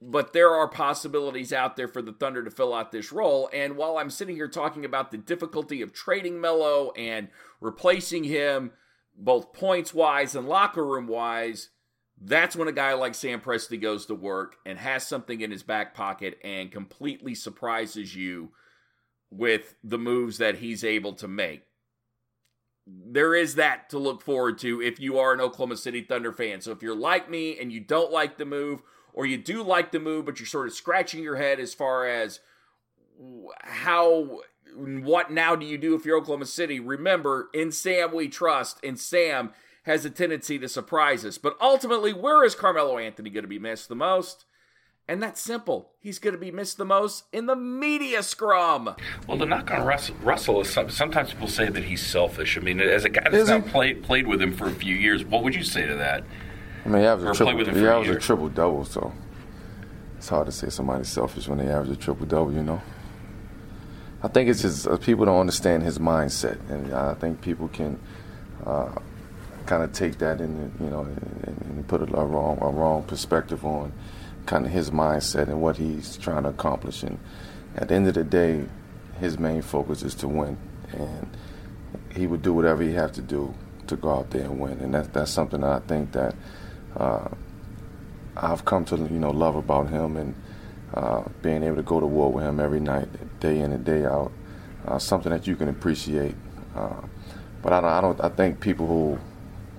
But 0.00 0.32
there 0.32 0.54
are 0.54 0.68
possibilities 0.68 1.52
out 1.52 1.76
there 1.76 1.88
for 1.88 2.00
the 2.00 2.12
Thunder 2.12 2.44
to 2.44 2.50
fill 2.52 2.72
out 2.72 2.92
this 2.92 3.10
role. 3.10 3.50
And 3.52 3.76
while 3.76 3.98
I'm 3.98 4.10
sitting 4.10 4.36
here 4.36 4.46
talking 4.46 4.84
about 4.84 5.10
the 5.10 5.18
difficulty 5.18 5.82
of 5.82 5.92
trading 5.92 6.40
Melo 6.40 6.92
and 6.92 7.26
replacing 7.60 8.22
him, 8.22 8.70
both 9.16 9.52
points 9.52 9.92
wise 9.92 10.36
and 10.36 10.48
locker 10.48 10.86
room 10.86 11.08
wise, 11.08 11.70
that's 12.20 12.56
when 12.56 12.68
a 12.68 12.72
guy 12.72 12.94
like 12.94 13.14
Sam 13.14 13.40
Presti 13.40 13.80
goes 13.80 14.06
to 14.06 14.14
work 14.14 14.56
and 14.66 14.78
has 14.78 15.06
something 15.06 15.40
in 15.40 15.50
his 15.50 15.62
back 15.62 15.94
pocket 15.94 16.38
and 16.42 16.72
completely 16.72 17.34
surprises 17.34 18.14
you 18.14 18.50
with 19.30 19.74
the 19.84 19.98
moves 19.98 20.38
that 20.38 20.56
he's 20.56 20.82
able 20.82 21.12
to 21.14 21.28
make. 21.28 21.62
There 22.86 23.34
is 23.34 23.56
that 23.56 23.90
to 23.90 23.98
look 23.98 24.22
forward 24.22 24.58
to 24.58 24.80
if 24.80 24.98
you 24.98 25.18
are 25.18 25.34
an 25.34 25.40
Oklahoma 25.40 25.76
City 25.76 26.02
Thunder 26.02 26.32
fan. 26.32 26.60
So 26.60 26.72
if 26.72 26.82
you're 26.82 26.96
like 26.96 27.30
me 27.30 27.58
and 27.58 27.70
you 27.70 27.80
don't 27.80 28.10
like 28.10 28.38
the 28.38 28.46
move, 28.46 28.82
or 29.12 29.26
you 29.26 29.36
do 29.36 29.62
like 29.62 29.90
the 29.90 29.98
move, 29.98 30.24
but 30.24 30.38
you're 30.38 30.46
sort 30.46 30.68
of 30.68 30.74
scratching 30.74 31.22
your 31.22 31.36
head 31.36 31.58
as 31.58 31.74
far 31.74 32.06
as 32.06 32.40
how 33.62 34.40
what 34.76 35.30
now 35.32 35.56
do 35.56 35.66
you 35.66 35.76
do 35.76 35.94
if 35.94 36.04
you're 36.04 36.18
Oklahoma 36.18 36.46
City? 36.46 36.78
Remember, 36.78 37.48
in 37.52 37.72
Sam 37.72 38.14
we 38.14 38.28
trust, 38.28 38.78
and 38.84 38.98
Sam 38.98 39.50
has 39.84 40.04
a 40.04 40.10
tendency 40.10 40.58
to 40.58 40.68
surprise 40.68 41.24
us. 41.24 41.38
But 41.38 41.56
ultimately, 41.60 42.12
where 42.12 42.44
is 42.44 42.54
Carmelo 42.54 42.98
Anthony 42.98 43.30
going 43.30 43.44
to 43.44 43.48
be 43.48 43.58
missed 43.58 43.88
the 43.88 43.96
most? 43.96 44.44
And 45.10 45.22
that's 45.22 45.40
simple. 45.40 45.92
He's 45.98 46.18
going 46.18 46.34
to 46.34 46.40
be 46.40 46.50
missed 46.50 46.76
the 46.76 46.84
most 46.84 47.24
in 47.32 47.46
the 47.46 47.56
media 47.56 48.22
scrum. 48.22 48.94
Well, 49.26 49.38
the 49.38 49.46
knock 49.46 49.70
on 49.70 49.86
Russell, 49.86 50.16
Russell 50.22 50.60
is 50.60 50.68
some, 50.68 50.90
sometimes 50.90 51.32
people 51.32 51.48
say 51.48 51.70
that 51.70 51.84
he's 51.84 52.06
selfish. 52.06 52.58
I 52.58 52.60
mean, 52.60 52.78
as 52.78 53.06
a 53.06 53.08
guy 53.08 53.26
that's 53.30 53.48
not 53.48 53.66
played 53.66 54.02
played 54.02 54.26
with 54.26 54.42
him 54.42 54.52
for 54.52 54.66
a 54.66 54.74
few 54.74 54.94
years, 54.94 55.24
what 55.24 55.42
would 55.44 55.54
you 55.54 55.64
say 55.64 55.86
to 55.86 55.94
that? 55.94 56.24
I 56.84 56.88
mean, 56.88 57.00
he 57.00 57.06
averaged 57.06 57.40
a 57.40 57.44
triple, 57.44 57.74
he 57.74 57.86
averaged 57.86 58.10
a 58.10 58.16
triple 58.16 58.48
double, 58.50 58.84
so 58.84 59.12
it's 60.18 60.28
hard 60.28 60.44
to 60.44 60.52
say 60.52 60.68
somebody's 60.68 61.08
selfish 61.08 61.48
when 61.48 61.56
they 61.56 61.68
average 61.68 61.90
a 61.90 61.96
triple 61.96 62.26
double. 62.26 62.52
You 62.52 62.62
know. 62.62 62.82
I 64.22 64.28
think 64.28 64.50
it's 64.50 64.60
just 64.60 64.86
uh, 64.86 64.98
people 64.98 65.24
don't 65.24 65.40
understand 65.40 65.84
his 65.84 65.98
mindset, 65.98 66.58
and 66.68 66.92
I 66.92 67.14
think 67.14 67.40
people 67.40 67.68
can 67.68 67.98
uh, 68.66 68.90
kind 69.68 69.82
of 69.82 69.92
take 69.92 70.16
that 70.18 70.40
and 70.40 70.72
you 70.80 70.88
know 70.88 71.00
and, 71.02 71.62
and 71.62 71.88
put 71.88 72.00
a, 72.00 72.16
a, 72.16 72.24
wrong 72.24 72.58
a 72.62 72.68
wrong 72.68 73.02
perspective 73.02 73.64
on 73.66 73.92
kind 74.46 74.64
of 74.64 74.72
his 74.72 74.90
mindset 74.90 75.46
and 75.48 75.60
what 75.60 75.76
he's 75.76 76.16
trying 76.16 76.44
to 76.44 76.48
accomplish. 76.48 77.02
And 77.02 77.18
at 77.76 77.88
the 77.88 77.94
end 77.94 78.08
of 78.08 78.14
the 78.14 78.24
day, 78.24 78.64
his 79.20 79.38
main 79.38 79.60
focus 79.60 80.02
is 80.02 80.14
to 80.16 80.28
win, 80.28 80.56
and 80.92 81.36
he 82.16 82.26
would 82.26 82.40
do 82.40 82.54
whatever 82.54 82.82
he 82.82 82.94
have 82.94 83.12
to 83.12 83.20
do 83.20 83.54
to 83.88 83.96
go 83.96 84.10
out 84.10 84.30
there 84.30 84.44
and 84.44 84.58
win. 84.58 84.80
And 84.80 84.94
that's 84.94 85.08
that's 85.08 85.30
something 85.30 85.60
that 85.60 85.70
I 85.70 85.80
think 85.80 86.12
that 86.12 86.34
uh, 86.96 87.28
I've 88.38 88.64
come 88.64 88.86
to 88.86 88.96
you 88.96 89.20
know 89.20 89.30
love 89.30 89.54
about 89.54 89.90
him 89.90 90.16
and 90.16 90.34
uh, 90.94 91.24
being 91.42 91.62
able 91.62 91.76
to 91.76 91.82
go 91.82 92.00
to 92.00 92.06
war 92.06 92.32
with 92.32 92.44
him 92.44 92.58
every 92.58 92.80
night, 92.80 93.08
day 93.40 93.60
in 93.60 93.72
and 93.72 93.84
day 93.84 94.06
out. 94.06 94.32
Uh, 94.86 94.98
something 94.98 95.30
that 95.30 95.46
you 95.46 95.56
can 95.56 95.68
appreciate. 95.68 96.34
Uh, 96.74 97.02
but 97.60 97.74
I 97.74 97.80
don't, 97.82 97.90
I 97.90 98.00
don't. 98.00 98.20
I 98.22 98.28
think 98.30 98.60
people 98.60 98.86
who 98.86 99.18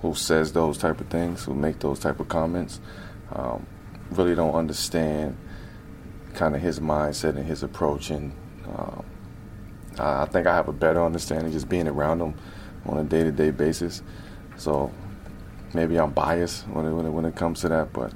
who 0.02 0.14
says 0.14 0.52
those 0.52 0.78
type 0.78 1.00
of 1.00 1.08
things, 1.08 1.44
who 1.44 1.54
make 1.54 1.78
those 1.80 1.98
type 1.98 2.20
of 2.20 2.28
comments, 2.28 2.80
um, 3.32 3.66
really 4.10 4.34
don't 4.34 4.54
understand 4.54 5.36
kind 6.34 6.54
of 6.54 6.62
his 6.62 6.80
mindset 6.80 7.36
and 7.36 7.46
his 7.46 7.62
approach. 7.62 8.10
And 8.10 8.32
um, 8.66 9.04
I 9.98 10.24
think 10.26 10.46
I 10.46 10.54
have 10.54 10.68
a 10.68 10.72
better 10.72 11.04
understanding 11.04 11.52
just 11.52 11.68
being 11.68 11.88
around 11.88 12.20
him 12.20 12.34
on 12.86 12.98
a 12.98 13.04
day-to-day 13.04 13.50
basis. 13.50 14.02
So 14.56 14.90
maybe 15.74 15.98
I'm 15.98 16.12
biased 16.12 16.66
when 16.68 16.86
it, 16.86 16.92
when 16.92 17.06
it, 17.06 17.10
when 17.10 17.24
it 17.24 17.36
comes 17.36 17.60
to 17.60 17.68
that, 17.68 17.92
but 17.92 18.12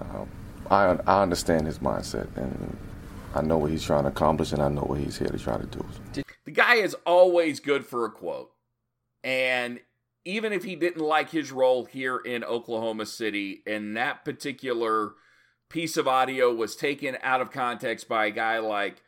um, 0.00 0.28
I 0.70 0.98
I 1.06 1.22
understand 1.22 1.66
his 1.66 1.78
mindset 1.78 2.34
and 2.36 2.76
I 3.34 3.42
know 3.42 3.58
what 3.58 3.70
he's 3.70 3.84
trying 3.84 4.04
to 4.04 4.08
accomplish, 4.08 4.52
and 4.52 4.62
I 4.62 4.68
know 4.68 4.82
what 4.82 4.98
he's 4.98 5.18
here 5.18 5.28
to 5.28 5.38
try 5.38 5.58
to 5.58 5.66
do. 5.66 5.84
The 6.44 6.50
guy 6.50 6.76
is 6.76 6.96
always 7.04 7.60
good 7.60 7.84
for 7.84 8.04
a 8.04 8.10
quote, 8.10 8.50
and 9.22 9.80
even 10.26 10.52
if 10.52 10.64
he 10.64 10.74
didn't 10.74 11.02
like 11.02 11.30
his 11.30 11.52
role 11.52 11.84
here 11.84 12.18
in 12.18 12.42
Oklahoma 12.42 13.06
City, 13.06 13.62
and 13.66 13.96
that 13.96 14.24
particular 14.24 15.12
piece 15.68 15.96
of 15.96 16.08
audio 16.08 16.52
was 16.52 16.74
taken 16.74 17.16
out 17.22 17.40
of 17.40 17.52
context 17.52 18.08
by 18.08 18.26
a 18.26 18.30
guy 18.32 18.58
like 18.58 19.02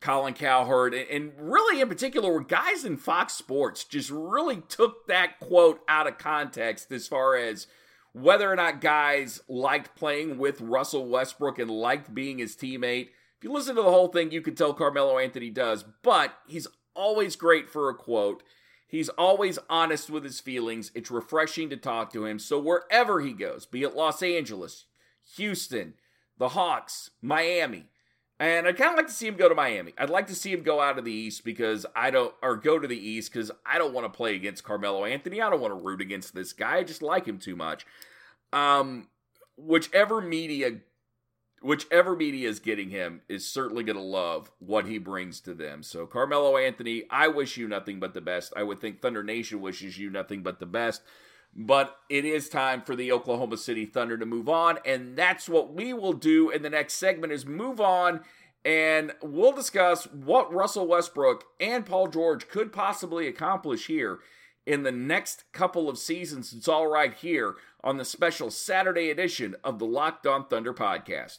Colin 0.00 0.34
Cowherd, 0.34 0.92
and 0.92 1.32
really 1.38 1.80
in 1.80 1.88
particular, 1.88 2.32
where 2.32 2.42
guys 2.42 2.84
in 2.84 2.96
Fox 2.96 3.34
Sports 3.34 3.84
just 3.84 4.10
really 4.10 4.60
took 4.68 5.06
that 5.06 5.38
quote 5.40 5.80
out 5.88 6.06
of 6.06 6.18
context 6.18 6.90
as 6.90 7.08
far 7.08 7.36
as 7.36 7.68
whether 8.12 8.50
or 8.50 8.56
not 8.56 8.80
guys 8.80 9.40
liked 9.48 9.94
playing 9.96 10.36
with 10.36 10.60
Russell 10.60 11.08
Westbrook 11.08 11.58
and 11.58 11.70
liked 11.70 12.14
being 12.14 12.38
his 12.38 12.56
teammate. 12.56 13.08
If 13.38 13.44
you 13.44 13.52
listen 13.52 13.76
to 13.76 13.82
the 13.82 13.90
whole 13.90 14.08
thing, 14.08 14.32
you 14.32 14.40
can 14.40 14.54
tell 14.54 14.74
Carmelo 14.74 15.18
Anthony 15.18 15.50
does, 15.50 15.84
but 16.02 16.32
he's 16.48 16.66
always 16.94 17.36
great 17.36 17.68
for 17.68 17.88
a 17.88 17.94
quote. 17.94 18.42
He's 18.86 19.08
always 19.10 19.58
honest 19.68 20.10
with 20.10 20.22
his 20.22 20.40
feelings. 20.40 20.92
It's 20.94 21.10
refreshing 21.10 21.70
to 21.70 21.76
talk 21.76 22.12
to 22.12 22.24
him. 22.24 22.38
So 22.38 22.58
wherever 22.58 23.20
he 23.20 23.32
goes, 23.32 23.66
be 23.66 23.82
it 23.82 23.96
Los 23.96 24.22
Angeles, 24.22 24.84
Houston, 25.36 25.94
the 26.38 26.50
Hawks, 26.50 27.10
Miami, 27.20 27.86
and 28.38 28.66
I'd 28.68 28.76
kind 28.76 28.90
of 28.90 28.96
like 28.96 29.06
to 29.06 29.12
see 29.12 29.26
him 29.26 29.36
go 29.36 29.48
to 29.48 29.54
Miami. 29.54 29.94
I'd 29.96 30.10
like 30.10 30.26
to 30.26 30.34
see 30.34 30.52
him 30.52 30.62
go 30.62 30.80
out 30.80 30.98
of 30.98 31.04
the 31.04 31.12
East 31.12 31.44
because 31.44 31.86
I 31.96 32.10
don't, 32.10 32.34
or 32.42 32.56
go 32.56 32.78
to 32.78 32.86
the 32.86 32.96
East 32.96 33.32
because 33.32 33.50
I 33.64 33.78
don't 33.78 33.94
want 33.94 34.04
to 34.04 34.16
play 34.16 34.34
against 34.34 34.62
Carmelo 34.62 35.04
Anthony. 35.06 35.40
I 35.40 35.48
don't 35.48 35.60
want 35.60 35.72
to 35.72 35.82
root 35.82 36.02
against 36.02 36.34
this 36.34 36.52
guy. 36.52 36.76
I 36.76 36.84
just 36.84 37.00
like 37.00 37.26
him 37.26 37.38
too 37.38 37.56
much. 37.56 37.86
Um, 38.52 39.08
whichever 39.56 40.20
media 40.20 40.72
whichever 41.62 42.14
media 42.14 42.48
is 42.48 42.58
getting 42.58 42.90
him 42.90 43.22
is 43.28 43.46
certainly 43.46 43.84
going 43.84 43.96
to 43.96 44.02
love 44.02 44.50
what 44.58 44.86
he 44.86 44.98
brings 44.98 45.40
to 45.40 45.54
them. 45.54 45.82
So, 45.82 46.06
Carmelo 46.06 46.56
Anthony, 46.56 47.04
I 47.10 47.28
wish 47.28 47.56
you 47.56 47.68
nothing 47.68 48.00
but 48.00 48.14
the 48.14 48.20
best. 48.20 48.52
I 48.56 48.62
would 48.62 48.80
think 48.80 49.00
Thunder 49.00 49.22
Nation 49.22 49.60
wishes 49.60 49.98
you 49.98 50.10
nothing 50.10 50.42
but 50.42 50.60
the 50.60 50.66
best. 50.66 51.02
But 51.54 51.96
it 52.10 52.24
is 52.26 52.50
time 52.50 52.82
for 52.82 52.94
the 52.94 53.12
Oklahoma 53.12 53.56
City 53.56 53.86
Thunder 53.86 54.18
to 54.18 54.26
move 54.26 54.48
on, 54.48 54.78
and 54.84 55.16
that's 55.16 55.48
what 55.48 55.72
we 55.72 55.94
will 55.94 56.12
do 56.12 56.50
in 56.50 56.62
the 56.62 56.68
next 56.68 56.94
segment 56.94 57.32
is 57.32 57.46
move 57.46 57.80
on 57.80 58.20
and 58.66 59.12
we'll 59.22 59.52
discuss 59.52 60.06
what 60.06 60.52
Russell 60.52 60.88
Westbrook 60.88 61.44
and 61.60 61.86
Paul 61.86 62.08
George 62.08 62.48
could 62.48 62.72
possibly 62.72 63.28
accomplish 63.28 63.86
here 63.86 64.18
in 64.66 64.82
the 64.82 64.90
next 64.90 65.44
couple 65.52 65.88
of 65.88 65.98
seasons. 65.98 66.52
It's 66.52 66.66
all 66.66 66.88
right 66.88 67.14
here 67.14 67.54
on 67.84 67.96
the 67.96 68.04
special 68.04 68.50
Saturday 68.50 69.08
edition 69.08 69.54
of 69.62 69.78
the 69.78 69.86
Locked 69.86 70.26
On 70.26 70.48
Thunder 70.48 70.74
podcast. 70.74 71.38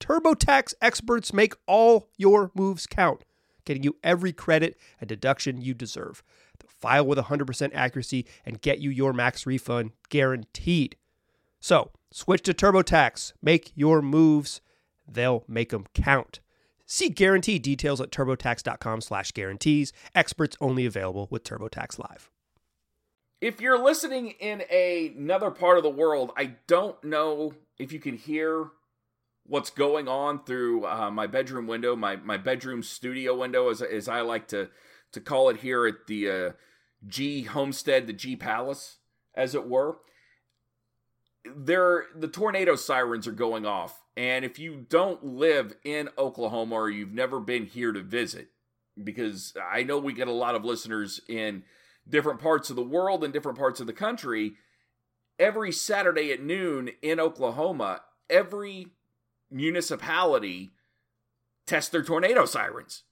TurboTax 0.00 0.74
experts 0.80 1.32
make 1.32 1.54
all 1.66 2.08
your 2.16 2.50
moves 2.54 2.86
count, 2.86 3.24
getting 3.64 3.82
you 3.82 3.96
every 4.02 4.32
credit 4.32 4.76
and 5.00 5.08
deduction 5.08 5.60
you 5.60 5.74
deserve 5.74 6.22
file 6.84 7.06
with 7.06 7.18
100% 7.18 7.70
accuracy, 7.72 8.26
and 8.44 8.60
get 8.60 8.78
you 8.78 8.90
your 8.90 9.14
max 9.14 9.46
refund 9.46 9.92
guaranteed. 10.10 10.96
So, 11.58 11.90
switch 12.12 12.42
to 12.42 12.52
TurboTax. 12.52 13.32
Make 13.40 13.72
your 13.74 14.02
moves. 14.02 14.60
They'll 15.08 15.44
make 15.48 15.70
them 15.70 15.86
count. 15.94 16.40
See 16.84 17.08
guarantee 17.08 17.58
details 17.58 18.02
at 18.02 18.10
turbotax.com 18.10 19.00
slash 19.00 19.32
guarantees. 19.32 19.94
Experts 20.14 20.58
only 20.60 20.84
available 20.84 21.26
with 21.30 21.42
TurboTax 21.42 21.98
Live. 21.98 22.30
If 23.40 23.62
you're 23.62 23.82
listening 23.82 24.32
in 24.32 24.64
a, 24.70 25.14
another 25.16 25.50
part 25.50 25.78
of 25.78 25.84
the 25.84 25.90
world, 25.90 26.32
I 26.36 26.56
don't 26.66 27.02
know 27.02 27.54
if 27.78 27.92
you 27.92 27.98
can 27.98 28.18
hear 28.18 28.66
what's 29.46 29.70
going 29.70 30.08
on 30.08 30.44
through 30.44 30.86
uh, 30.86 31.10
my 31.10 31.26
bedroom 31.26 31.66
window, 31.66 31.94
my, 31.94 32.16
my 32.16 32.36
bedroom 32.36 32.82
studio 32.82 33.36
window, 33.38 33.70
as, 33.70 33.82
as 33.82 34.08
I 34.08 34.20
like 34.20 34.48
to, 34.48 34.70
to 35.12 35.20
call 35.20 35.48
it 35.48 35.58
here 35.58 35.86
at 35.86 36.06
the 36.06 36.30
uh, 36.30 36.52
G 37.06 37.42
Homestead, 37.42 38.06
the 38.06 38.12
G 38.12 38.36
Palace, 38.36 38.98
as 39.34 39.54
it 39.54 39.68
were. 39.68 39.98
There, 41.44 42.06
the 42.16 42.28
tornado 42.28 42.74
sirens 42.74 43.26
are 43.26 43.32
going 43.32 43.66
off 43.66 44.04
and 44.16 44.44
if 44.44 44.58
you 44.58 44.86
don't 44.88 45.24
live 45.24 45.74
in 45.84 46.08
Oklahoma 46.16 46.74
or 46.74 46.90
you've 46.90 47.12
never 47.12 47.40
been 47.40 47.66
here 47.66 47.92
to 47.92 48.02
visit, 48.02 48.48
because 49.02 49.54
I 49.72 49.82
know 49.82 49.98
we 49.98 50.12
get 50.12 50.28
a 50.28 50.32
lot 50.32 50.54
of 50.54 50.64
listeners 50.64 51.20
in 51.28 51.64
different 52.08 52.40
parts 52.40 52.70
of 52.70 52.76
the 52.76 52.82
world 52.82 53.24
and 53.24 53.32
different 53.32 53.58
parts 53.58 53.80
of 53.80 53.86
the 53.86 53.92
country, 53.92 54.54
every 55.38 55.72
Saturday 55.72 56.32
at 56.32 56.42
noon 56.42 56.90
in 57.02 57.18
Oklahoma, 57.18 58.02
every 58.30 58.92
municipality 59.54 60.72
test 61.66 61.92
their 61.92 62.02
tornado 62.02 62.44
sirens 62.44 63.04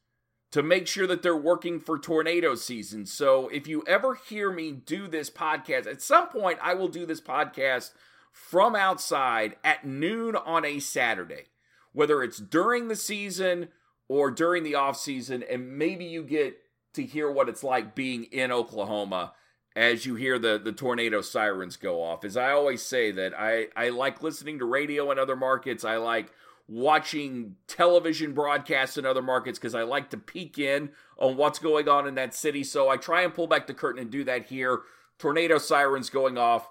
to 0.50 0.62
make 0.62 0.86
sure 0.86 1.06
that 1.06 1.22
they're 1.22 1.36
working 1.36 1.80
for 1.80 1.98
tornado 1.98 2.54
season. 2.54 3.06
So 3.06 3.48
if 3.48 3.66
you 3.66 3.82
ever 3.86 4.14
hear 4.14 4.52
me 4.52 4.72
do 4.72 5.08
this 5.08 5.30
podcast, 5.30 5.86
at 5.86 6.02
some 6.02 6.28
point 6.28 6.58
I 6.60 6.74
will 6.74 6.88
do 6.88 7.06
this 7.06 7.20
podcast 7.20 7.92
from 8.32 8.74
outside 8.74 9.56
at 9.64 9.86
noon 9.86 10.36
on 10.36 10.64
a 10.64 10.80
Saturday, 10.80 11.44
whether 11.92 12.22
it's 12.22 12.38
during 12.38 12.88
the 12.88 12.96
season 12.96 13.68
or 14.08 14.30
during 14.30 14.62
the 14.62 14.74
off 14.74 14.98
season, 14.98 15.42
and 15.48 15.78
maybe 15.78 16.04
you 16.04 16.22
get 16.22 16.58
to 16.94 17.02
hear 17.02 17.30
what 17.30 17.48
it's 17.48 17.64
like 17.64 17.94
being 17.94 18.24
in 18.24 18.52
Oklahoma 18.52 19.32
as 19.74 20.04
you 20.06 20.14
hear 20.14 20.38
the, 20.38 20.60
the 20.62 20.72
tornado 20.72 21.20
sirens 21.20 21.76
go 21.76 22.02
off. 22.02 22.24
As 22.24 22.36
I 22.36 22.52
always 22.52 22.82
say 22.82 23.10
that 23.12 23.32
I, 23.38 23.68
I 23.74 23.88
like 23.88 24.22
listening 24.22 24.58
to 24.58 24.64
radio 24.64 25.10
in 25.10 25.18
other 25.18 25.36
markets. 25.36 25.84
I 25.84 25.96
like 25.96 26.32
watching 26.68 27.56
television 27.66 28.32
broadcasts 28.32 28.96
in 28.96 29.06
other 29.06 29.22
markets 29.22 29.58
because 29.58 29.74
I 29.74 29.82
like 29.82 30.10
to 30.10 30.16
peek 30.16 30.58
in 30.58 30.90
on 31.18 31.36
what's 31.36 31.58
going 31.58 31.88
on 31.88 32.06
in 32.06 32.14
that 32.16 32.34
city. 32.34 32.64
So 32.64 32.88
I 32.88 32.96
try 32.96 33.22
and 33.22 33.34
pull 33.34 33.46
back 33.46 33.66
the 33.66 33.74
curtain 33.74 34.02
and 34.02 34.10
do 34.10 34.24
that 34.24 34.46
here. 34.46 34.80
Tornado 35.18 35.58
sirens 35.58 36.10
going 36.10 36.36
off 36.36 36.68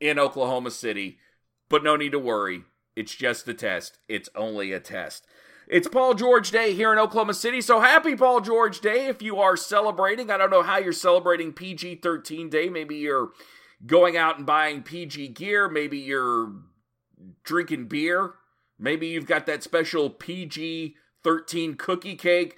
in 0.00 0.18
Oklahoma 0.18 0.70
City. 0.70 1.18
But 1.68 1.84
no 1.84 1.96
need 1.96 2.12
to 2.12 2.18
worry. 2.18 2.64
It's 2.96 3.14
just 3.14 3.46
a 3.48 3.54
test. 3.54 3.98
It's 4.08 4.28
only 4.34 4.72
a 4.72 4.80
test. 4.80 5.26
It's 5.70 5.86
Paul 5.86 6.14
George 6.14 6.50
Day 6.50 6.74
here 6.74 6.92
in 6.92 6.98
Oklahoma 6.98 7.32
City. 7.32 7.60
So 7.60 7.78
happy 7.78 8.16
Paul 8.16 8.40
George 8.40 8.80
Day 8.80 9.06
if 9.06 9.22
you 9.22 9.38
are 9.38 9.56
celebrating. 9.56 10.28
I 10.28 10.36
don't 10.36 10.50
know 10.50 10.64
how 10.64 10.78
you're 10.78 10.92
celebrating 10.92 11.52
PG 11.52 12.00
13 12.02 12.50
Day. 12.50 12.68
Maybe 12.68 12.96
you're 12.96 13.30
going 13.86 14.16
out 14.16 14.36
and 14.36 14.44
buying 14.44 14.82
PG 14.82 15.28
gear. 15.28 15.68
Maybe 15.68 15.96
you're 15.96 16.50
drinking 17.44 17.86
beer. 17.86 18.32
Maybe 18.80 19.06
you've 19.06 19.28
got 19.28 19.46
that 19.46 19.62
special 19.62 20.10
PG 20.10 20.96
13 21.22 21.74
cookie 21.76 22.16
cake. 22.16 22.56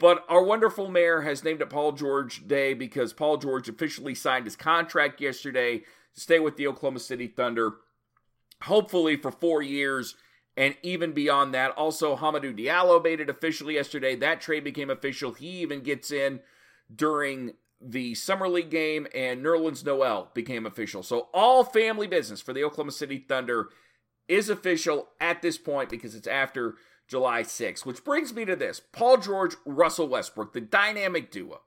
But 0.00 0.24
our 0.28 0.42
wonderful 0.42 0.90
mayor 0.90 1.20
has 1.20 1.44
named 1.44 1.62
it 1.62 1.70
Paul 1.70 1.92
George 1.92 2.48
Day 2.48 2.74
because 2.74 3.12
Paul 3.12 3.36
George 3.36 3.68
officially 3.68 4.16
signed 4.16 4.46
his 4.46 4.56
contract 4.56 5.20
yesterday 5.20 5.84
to 6.14 6.20
stay 6.20 6.40
with 6.40 6.56
the 6.56 6.66
Oklahoma 6.66 6.98
City 6.98 7.28
Thunder, 7.28 7.74
hopefully 8.62 9.14
for 9.14 9.30
four 9.30 9.62
years 9.62 10.16
and 10.60 10.76
even 10.82 11.12
beyond 11.12 11.54
that. 11.54 11.70
Also, 11.70 12.16
Hamidou 12.16 12.54
Diallo 12.54 13.02
made 13.02 13.18
it 13.18 13.30
official 13.30 13.70
yesterday. 13.70 14.14
That 14.14 14.42
trade 14.42 14.62
became 14.62 14.90
official. 14.90 15.32
He 15.32 15.46
even 15.62 15.80
gets 15.80 16.10
in 16.10 16.40
during 16.94 17.54
the 17.80 18.14
Summer 18.14 18.46
League 18.46 18.68
game, 18.68 19.06
and 19.14 19.42
Nerlens 19.42 19.86
Noel 19.86 20.30
became 20.34 20.66
official. 20.66 21.02
So, 21.02 21.28
all 21.32 21.64
family 21.64 22.06
business 22.06 22.42
for 22.42 22.52
the 22.52 22.62
Oklahoma 22.62 22.92
City 22.92 23.24
Thunder 23.26 23.70
is 24.28 24.50
official 24.50 25.08
at 25.18 25.40
this 25.40 25.56
point 25.56 25.88
because 25.88 26.14
it's 26.14 26.28
after 26.28 26.74
July 27.08 27.42
6th. 27.42 27.86
Which 27.86 28.04
brings 28.04 28.34
me 28.34 28.44
to 28.44 28.54
this 28.54 28.82
Paul 28.92 29.16
George, 29.16 29.54
Russell 29.64 30.08
Westbrook, 30.08 30.52
the 30.52 30.60
dynamic 30.60 31.30
duo. 31.30 31.62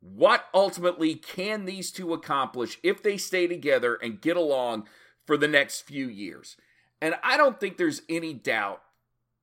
What 0.00 0.46
ultimately 0.54 1.14
can 1.14 1.66
these 1.66 1.92
two 1.92 2.14
accomplish 2.14 2.78
if 2.82 3.02
they 3.02 3.18
stay 3.18 3.46
together 3.46 3.96
and 3.96 4.18
get 4.18 4.38
along 4.38 4.88
for 5.26 5.36
the 5.36 5.46
next 5.46 5.82
few 5.82 6.08
years? 6.08 6.56
And 7.00 7.14
I 7.22 7.36
don't 7.36 7.58
think 7.58 7.76
there's 7.76 8.02
any 8.08 8.34
doubt 8.34 8.82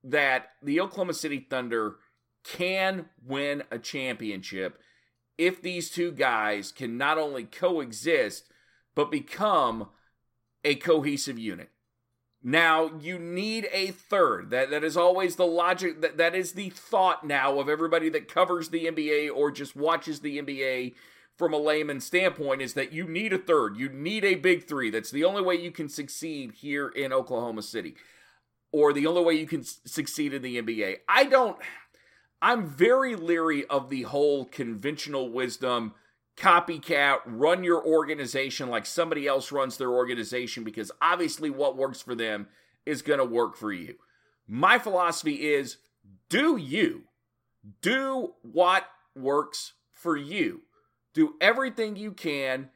that 0.04 0.50
the 0.62 0.80
Oklahoma 0.80 1.13
City 1.13 1.46
Thunder 1.50 1.96
can 2.43 3.10
win 3.26 3.63
a 3.72 3.80
championship 3.80 4.80
if 5.38 5.62
these 5.62 5.89
two 5.89 6.12
guys 6.12 6.72
can 6.72 6.98
not 6.98 7.17
only 7.17 7.43
coexist, 7.43 8.50
but 8.96 9.12
become 9.12 9.89
a 10.63 10.76
cohesive 10.76 11.38
unit. 11.38 11.70
Now, 12.43 12.91
you 13.00 13.20
need 13.20 13.67
a 13.72 13.88
third. 13.88 14.52
That 14.52 14.70
that 14.70 14.84
is 14.84 14.96
always 14.96 15.36
the 15.36 15.46
logic 15.46 16.02
that 16.02 16.17
that 16.17 16.36
is 16.36 16.54
the 16.54 16.70
thought 16.70 17.26
now 17.26 17.60
of 17.60 17.67
everybody 17.67 18.10
that 18.10 18.28
covers 18.28 18.70
the 18.70 18.86
NBA 18.86 19.30
or 19.36 19.52
just 19.52 19.76
watches 19.76 20.22
the 20.22 20.39
NBA 20.39 20.93
from 21.38 21.54
a 21.54 21.58
layman 21.58 22.02
standpoint 22.02 22.62
is 22.62 22.73
that 22.73 22.91
you 22.91 23.08
need 23.08 23.32
a 23.32 23.38
third. 23.38 23.78
You 23.78 23.89
need 23.89 24.26
a 24.26 24.36
big 24.36 24.67
3. 24.67 24.89
That's 24.89 25.12
the 25.12 25.23
only 25.23 25.41
way 25.41 25.56
you 25.56 25.71
can 25.71 25.88
succeed 25.88 26.54
here 26.56 26.89
in 26.89 27.13
Oklahoma 27.13 27.62
City 27.62 27.95
or 28.71 28.91
the 28.91 29.08
only 29.08 29.23
way 29.23 29.34
you 29.36 29.47
can 29.47 29.63
succeed 29.63 30.34
in 30.34 30.41
the 30.41 30.62
NBA. 30.62 30.97
I 31.08 31.26
don't 31.26 31.58
I'm 32.41 32.67
very 32.67 33.15
leery 33.15 33.65
of 33.65 33.89
the 33.89 34.04
whole 34.04 34.45
conventional 34.45 35.32
wisdom 35.32 35.93
copycat, 36.38 37.17
run 37.26 37.63
your 37.63 37.84
organization 37.84 38.69
like 38.69 38.86
somebody 38.86 39.28
else 39.28 39.52
runs 39.52 39.78
their 39.78 39.89
organization 39.89 40.63
because 40.63 40.91
obviously 41.02 41.50
what 41.50 41.76
works 41.76 42.02
for 42.02 42.13
them 42.13 42.47
is 42.86 43.02
going 43.02 43.19
to 43.19 43.26
work 43.26 43.58
for 43.58 43.73
you. 43.73 43.95
My 44.47 44.78
philosophy 44.78 45.47
is 45.47 45.78
do 46.30 46.56
you, 46.56 47.04
do 47.82 48.36
what 48.43 48.86
works 49.15 49.73
for 49.91 50.15
you. 50.15 50.62
Do 51.18 51.34
everything 51.42 51.96
you 51.96 52.12
can 52.12 52.70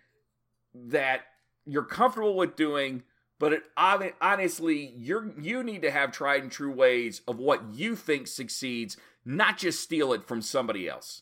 that 0.73 1.21
you're 1.63 1.83
comfortable 1.83 2.35
with 2.35 2.55
doing, 2.55 3.03
but 3.37 3.53
it, 3.53 3.63
honestly, 3.77 4.95
you're 4.97 5.31
you 5.39 5.61
need 5.61 5.83
to 5.83 5.91
have 5.91 6.11
tried 6.11 6.41
and 6.41 6.51
true 6.51 6.71
ways 6.71 7.21
of 7.27 7.37
what 7.37 7.75
you 7.75 7.95
think 7.95 8.25
succeeds, 8.25 8.97
not 9.23 9.59
just 9.59 9.79
steal 9.79 10.11
it 10.11 10.23
from 10.27 10.41
somebody 10.41 10.89
else. 10.89 11.21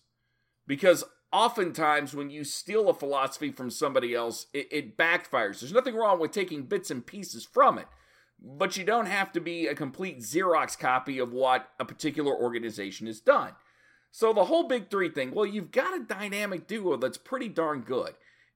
Because 0.66 1.04
oftentimes 1.34 2.16
when 2.16 2.30
you 2.30 2.46
steal 2.46 2.88
a 2.88 2.94
philosophy 2.94 3.52
from 3.52 3.70
somebody 3.70 4.16
else, 4.16 4.46
it, 4.54 4.70
it, 4.72 4.98
backfires. 4.98 5.60
There's 5.60 5.74
nothing 5.74 5.96
wrong 5.96 6.22
with 6.22 6.32
taking 6.32 6.64
bits 6.64 6.90
and 6.90 7.06
pieces 7.06 7.44
from 7.44 7.78
it, 7.78 7.88
but 8.42 8.78
you 8.78 8.86
don't 8.86 9.08
have 9.08 9.34
to 9.34 9.42
be 9.42 9.68
a 9.68 9.76
complete 9.76 10.20
Xerox 10.20 10.80
copy 10.80 11.20
of 11.20 11.34
what 11.34 11.68
a 11.82 11.84
particular 11.84 12.34
organization 12.34 13.08
has 13.08 13.20
done. 13.20 13.56
So 14.12 14.34
the 14.34 14.46
whole 14.46 14.68
big 14.68 14.90
three 14.90 15.10
thing, 15.10 15.32
well, 15.32 15.46
you've 15.46 15.72
got 15.72 15.96
a 15.96 16.04
dynamic 16.04 16.68
duo 16.68 16.98
that's 16.98 17.18
pretty 17.18 17.48
darn 17.48 17.82
good. 17.82 18.16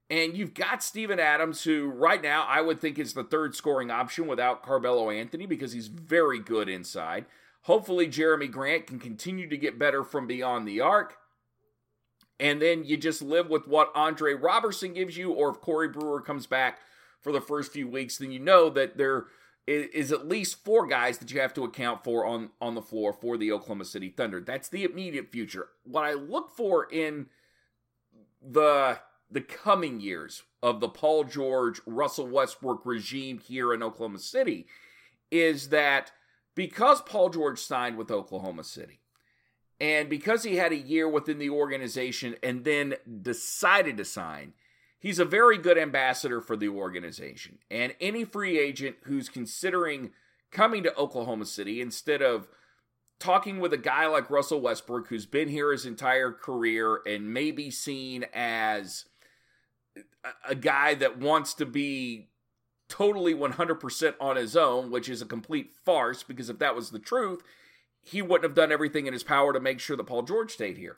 And 0.09 0.35
you've 0.35 0.53
got 0.53 0.83
Steven 0.83 1.19
Adams, 1.19 1.63
who 1.63 1.87
right 1.87 2.21
now 2.21 2.45
I 2.47 2.61
would 2.61 2.81
think 2.81 2.99
is 2.99 3.13
the 3.13 3.23
third 3.23 3.55
scoring 3.55 3.89
option 3.89 4.27
without 4.27 4.63
Carmelo 4.63 5.09
Anthony 5.09 5.45
because 5.45 5.71
he's 5.71 5.87
very 5.87 6.39
good 6.39 6.69
inside. 6.69 7.25
Hopefully, 7.63 8.07
Jerami 8.07 8.51
Grant 8.51 8.87
can 8.87 8.99
continue 8.99 9.47
to 9.47 9.57
get 9.57 9.79
better 9.79 10.03
from 10.03 10.27
beyond 10.27 10.67
the 10.67 10.81
arc 10.81 11.15
and 12.39 12.61
then 12.61 12.83
you 12.83 12.97
just 12.97 13.21
live 13.21 13.49
with 13.49 13.67
what 13.67 13.91
Andre 13.95 14.33
Roberson 14.33 14.93
gives 14.93 15.17
you, 15.17 15.31
or 15.31 15.49
if 15.49 15.61
Corey 15.61 15.87
Brewer 15.87 16.21
comes 16.21 16.47
back 16.47 16.79
for 17.21 17.31
the 17.31 17.41
first 17.41 17.71
few 17.71 17.87
weeks, 17.87 18.17
then 18.17 18.31
you 18.31 18.39
know 18.39 18.69
that 18.71 18.97
there 18.97 19.27
is 19.65 20.11
at 20.11 20.27
least 20.27 20.63
four 20.63 20.85
guys 20.87 21.17
that 21.19 21.31
you 21.31 21.39
have 21.39 21.53
to 21.53 21.63
account 21.63 22.03
for 22.03 22.25
on 22.25 22.49
on 22.61 22.75
the 22.75 22.81
floor 22.81 23.13
for 23.13 23.37
the 23.37 23.51
Oklahoma 23.51 23.85
City 23.85 24.09
Thunder. 24.09 24.41
That's 24.41 24.69
the 24.69 24.83
immediate 24.83 25.31
future. 25.31 25.69
What 25.83 26.03
I 26.03 26.13
look 26.13 26.51
for 26.51 26.87
in 26.91 27.27
the 28.41 28.99
the 29.31 29.41
coming 29.41 29.99
years 29.99 30.43
of 30.61 30.79
the 30.79 30.89
Paul 30.89 31.23
George 31.23 31.81
Russell 31.85 32.27
Westbrook 32.27 32.85
regime 32.85 33.39
here 33.39 33.73
in 33.73 33.81
Oklahoma 33.81 34.19
City 34.19 34.67
is 35.31 35.69
that 35.69 36.11
because 36.55 37.01
Paul 37.01 37.29
George 37.29 37.59
signed 37.59 37.97
with 37.97 38.11
Oklahoma 38.11 38.63
City, 38.63 38.99
and 39.79 40.09
because 40.09 40.43
he 40.43 40.57
had 40.57 40.71
a 40.71 40.77
year 40.77 41.09
within 41.09 41.39
the 41.39 41.49
organization 41.49 42.35
and 42.43 42.63
then 42.63 42.95
decided 43.21 43.97
to 43.97 44.05
sign, 44.05 44.53
he's 45.03 45.19
a 45.19 45.25
very 45.25 45.57
good 45.57 45.77
ambassador 45.77 46.39
for 46.39 46.55
the 46.55 46.69
organization. 46.69 47.59
And 47.69 47.93
any 47.99 48.23
free 48.23 48.57
agent 48.57 48.95
who's 49.03 49.27
considering 49.27 50.11
coming 50.49 50.81
to 50.83 50.97
Oklahoma 50.97 51.45
City 51.45 51.81
instead 51.81 52.21
of 52.21 52.47
talking 53.19 53.59
with 53.59 53.73
a 53.73 53.77
guy 53.77 54.07
like 54.07 54.29
Russell 54.29 54.61
Westbrook, 54.61 55.09
who's 55.09 55.25
been 55.25 55.49
here 55.49 55.73
his 55.73 55.85
entire 55.85 56.31
career 56.31 57.01
and 57.05 57.33
may 57.33 57.51
be 57.51 57.69
seen 57.69 58.25
as 58.33 59.05
a 60.47 60.55
guy 60.55 60.95
that 60.95 61.19
wants 61.19 61.53
to 61.55 61.65
be 61.65 62.29
totally 62.87 63.33
100% 63.33 64.13
on 64.21 64.37
his 64.37 64.55
own, 64.55 64.89
which 64.89 65.09
is 65.09 65.21
a 65.21 65.25
complete 65.25 65.73
farce 65.83 66.23
because 66.23 66.49
if 66.49 66.59
that 66.59 66.75
was 66.75 66.91
the 66.91 66.99
truth, 66.99 67.43
he 68.01 68.21
wouldn't 68.21 68.43
have 68.43 68.55
done 68.55 68.71
everything 68.71 69.05
in 69.05 69.13
his 69.13 69.23
power 69.23 69.51
to 69.51 69.59
make 69.59 69.81
sure 69.81 69.97
that 69.97 70.05
Paul 70.05 70.23
George 70.23 70.51
stayed 70.51 70.77
here. 70.77 70.95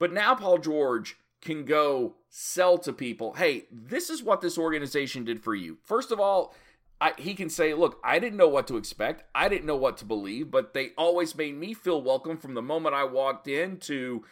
But 0.00 0.12
now 0.12 0.34
Paul 0.34 0.58
George 0.58 1.16
can 1.44 1.64
go 1.64 2.14
sell 2.28 2.78
to 2.78 2.92
people, 2.92 3.34
hey, 3.34 3.66
this 3.70 4.10
is 4.10 4.22
what 4.22 4.40
this 4.40 4.58
organization 4.58 5.24
did 5.24 5.42
for 5.42 5.54
you. 5.54 5.78
First 5.84 6.10
of 6.10 6.18
all, 6.18 6.54
I, 7.00 7.12
he 7.18 7.34
can 7.34 7.50
say, 7.50 7.74
look, 7.74 8.00
I 8.02 8.18
didn't 8.18 8.38
know 8.38 8.48
what 8.48 8.66
to 8.68 8.76
expect. 8.76 9.24
I 9.34 9.48
didn't 9.48 9.66
know 9.66 9.76
what 9.76 9.98
to 9.98 10.04
believe, 10.04 10.50
but 10.50 10.74
they 10.74 10.90
always 10.96 11.36
made 11.36 11.56
me 11.56 11.74
feel 11.74 12.00
welcome 12.00 12.38
from 12.38 12.54
the 12.54 12.62
moment 12.62 12.94
I 12.94 13.04
walked 13.04 13.46
in 13.46 13.76
to 13.80 14.24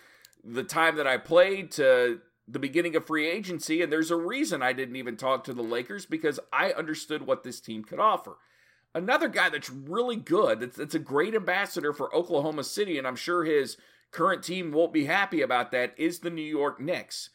the 0.43 0.65
time 0.65 0.97
that 0.97 1.07
I 1.07 1.19
played 1.19 1.71
to 1.73 2.21
the 2.49 2.59
beginning 2.59 2.97
of 2.97 3.07
free 3.07 3.29
agency. 3.29 3.83
And 3.83 3.93
there's 3.93 4.11
a 4.11 4.17
reason 4.17 4.63
I 4.63 4.73
didn't 4.73 4.97
even 4.97 5.17
talk 5.17 5.45
to 5.45 5.55
the 5.55 5.63
Lakers 5.63 6.07
because 6.07 6.41
I 6.53 6.73
understood 6.73 7.27
what 7.27 7.45
this 7.45 7.61
team 7.61 7.85
could 7.85 8.01
offer. 8.01 8.39
Another 8.95 9.29
guy 9.29 9.49
that's 9.49 9.71
really 9.71 10.17
good, 10.17 10.61
that's, 10.61 10.77
that's 10.77 10.95
a 10.95 10.99
great 10.99 11.35
ambassador 11.35 11.93
for 11.93 12.15
Oklahoma 12.15 12.65
City, 12.65 12.99
and 12.99 13.07
I'm 13.07 13.17
sure 13.17 13.45
his 13.45 13.77
current 14.13 14.45
team 14.45 14.71
won't 14.71 14.93
be 14.93 15.07
happy 15.07 15.43
about 15.43 15.73
that, 15.73 15.95
is 15.97 16.21
the 16.21 16.31
New 16.31 16.43
York 16.43 16.81
Knicks. 16.81 17.31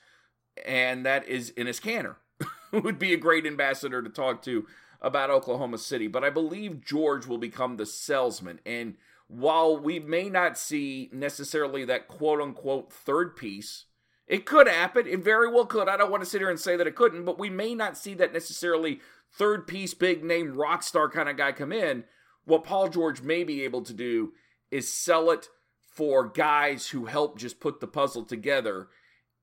And 0.66 1.06
that 1.06 1.28
is 1.28 1.52
Enes 1.52 1.82
Kanter, 1.82 2.16
who 2.72 2.80
would 2.80 2.98
be 2.98 3.14
a 3.14 3.18
great 3.18 3.46
ambassador 3.46 4.02
to 4.02 4.10
talk 4.10 4.42
to 4.44 4.66
about 5.02 5.30
Oklahoma 5.30 5.78
City. 5.78 6.08
But 6.08 6.24
I 6.24 6.30
believe 6.30 6.84
George 6.84 7.28
will 7.28 7.38
become 7.38 7.78
the 7.78 7.86
salesman. 7.86 8.60
And 8.66 8.96
while 9.28 9.78
we 9.78 10.00
may 10.00 10.30
not 10.30 10.58
see 10.58 11.10
necessarily 11.12 11.84
that 11.86 12.08
quote 12.08 12.42
unquote 12.42 12.92
third 12.92 13.36
piece, 13.36 13.86
it 14.26 14.46
could 14.46 14.68
happen. 14.68 15.08
It 15.08 15.24
very 15.24 15.52
well 15.52 15.66
could. 15.66 15.88
I 15.88 15.98
don't 15.98 16.12
want 16.12 16.24
to 16.24 16.30
sit 16.30 16.42
here 16.42 16.50
and 16.50 16.60
say 16.60 16.76
that 16.76 16.88
it 16.88 16.96
couldn't, 16.96 17.26
but 17.26 17.40
we 17.40 17.50
may 17.50 17.76
not 17.76 17.98
see 17.98 18.14
that 18.16 18.34
necessarily 18.34 19.00
third 19.32 19.68
piece, 19.68 19.94
big 19.94 20.24
name 20.24 20.56
rock 20.56 20.84
star 20.84 21.10
kind 21.10 21.30
of 21.30 21.38
guy 21.38 21.52
come 21.52 21.72
in. 21.72 22.04
What 22.46 22.64
Paul 22.64 22.90
George 22.90 23.22
may 23.22 23.44
be 23.44 23.64
able 23.64 23.82
to 23.84 23.94
do 23.94 24.34
is 24.72 24.92
sell 24.92 25.32
it 25.32 25.50
for 25.98 26.30
guys 26.30 26.90
who 26.90 27.06
help 27.06 27.40
just 27.40 27.60
put 27.60 27.80
the 27.80 27.88
puzzle 27.88 28.24
together 28.24 28.88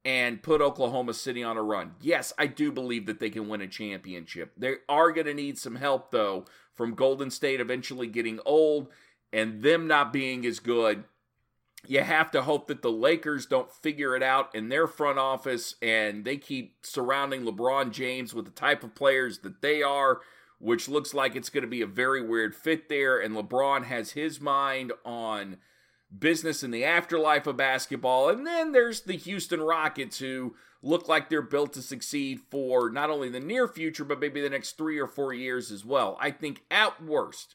and 0.05 0.41
put 0.41 0.61
Oklahoma 0.61 1.13
City 1.13 1.43
on 1.43 1.57
a 1.57 1.63
run. 1.63 1.97
Yes, 2.01 2.33
I 2.39 2.47
do 2.47 2.71
believe 2.71 3.07
that 3.07 3.19
they 3.19 3.29
can 3.29 3.49
win 3.49 3.61
a 3.61 3.67
championship. 3.67 4.53
They 4.57 4.77
are 4.89 5.11
going 5.11 5.27
to 5.27 5.35
need 5.35 5.59
some 5.59 5.75
help, 5.75 6.13
though, 6.13 6.45
from 6.73 6.95
Golden 6.95 7.33
State 7.33 7.59
eventually 7.59 8.07
getting 8.07 8.39
old 8.47 8.87
and 9.33 9.65
them 9.65 9.89
not 9.89 10.13
being 10.13 10.47
as 10.47 10.61
good. 10.61 11.03
You 11.89 12.03
have 12.03 12.31
to 12.31 12.43
hope 12.43 12.69
that 12.69 12.83
the 12.83 12.93
Lakers 12.93 13.47
don't 13.47 13.73
figure 13.73 14.15
it 14.15 14.23
out 14.23 14.55
in 14.55 14.69
their 14.69 14.87
front 14.87 15.19
office 15.19 15.75
and 15.83 16.25
they 16.25 16.37
keep 16.37 16.87
surrounding 16.87 17.43
LeBron 17.43 17.91
James 17.91 18.33
with 18.33 18.45
the 18.45 18.53
type 18.53 18.85
of 18.85 18.95
players 18.95 19.41
that 19.41 19.61
they 19.61 19.83
are, 19.83 20.21
which 20.61 20.89
looks 20.89 21.15
like 21.15 21.35
it's 21.35 21.51
going 21.51 21.65
to 21.65 21.69
be 21.69 21.83
a 21.83 21.87
very 21.87 22.23
weird 22.23 22.55
fit 22.55 22.89
there. 22.89 23.19
And 23.19 23.35
LeBron 23.35 23.87
has 23.87 24.13
his 24.13 24.41
mind 24.41 24.93
on 25.05 25.57
business 26.19 26.63
in 26.63 26.71
the 26.71 26.85
afterlife 26.85 27.47
of 27.47 27.57
basketball. 27.57 28.29
And 28.29 28.47
then 28.47 28.73
there's 28.73 29.03
the 29.03 29.17
Houston 29.17 29.61
Rockets, 29.61 30.19
who 30.19 30.55
look 30.83 31.09
like 31.09 31.29
they're 31.29 31.43
built 31.43 31.73
to 31.73 31.83
succeed 31.83 32.41
for 32.51 32.91
not 32.91 33.11
only 33.11 33.29
the 33.29 33.41
near 33.41 33.67
future, 33.67 34.05
but 34.05 34.21
maybe 34.21 34.41
the 34.41 34.51
next 34.51 34.77
three 34.77 34.99
or 34.99 35.07
four 35.07 35.33
years 35.33 35.71
as 35.73 35.85
well. 35.85 36.17
I 36.21 36.31
think 36.31 36.63
at 36.71 37.03
worst, 37.03 37.55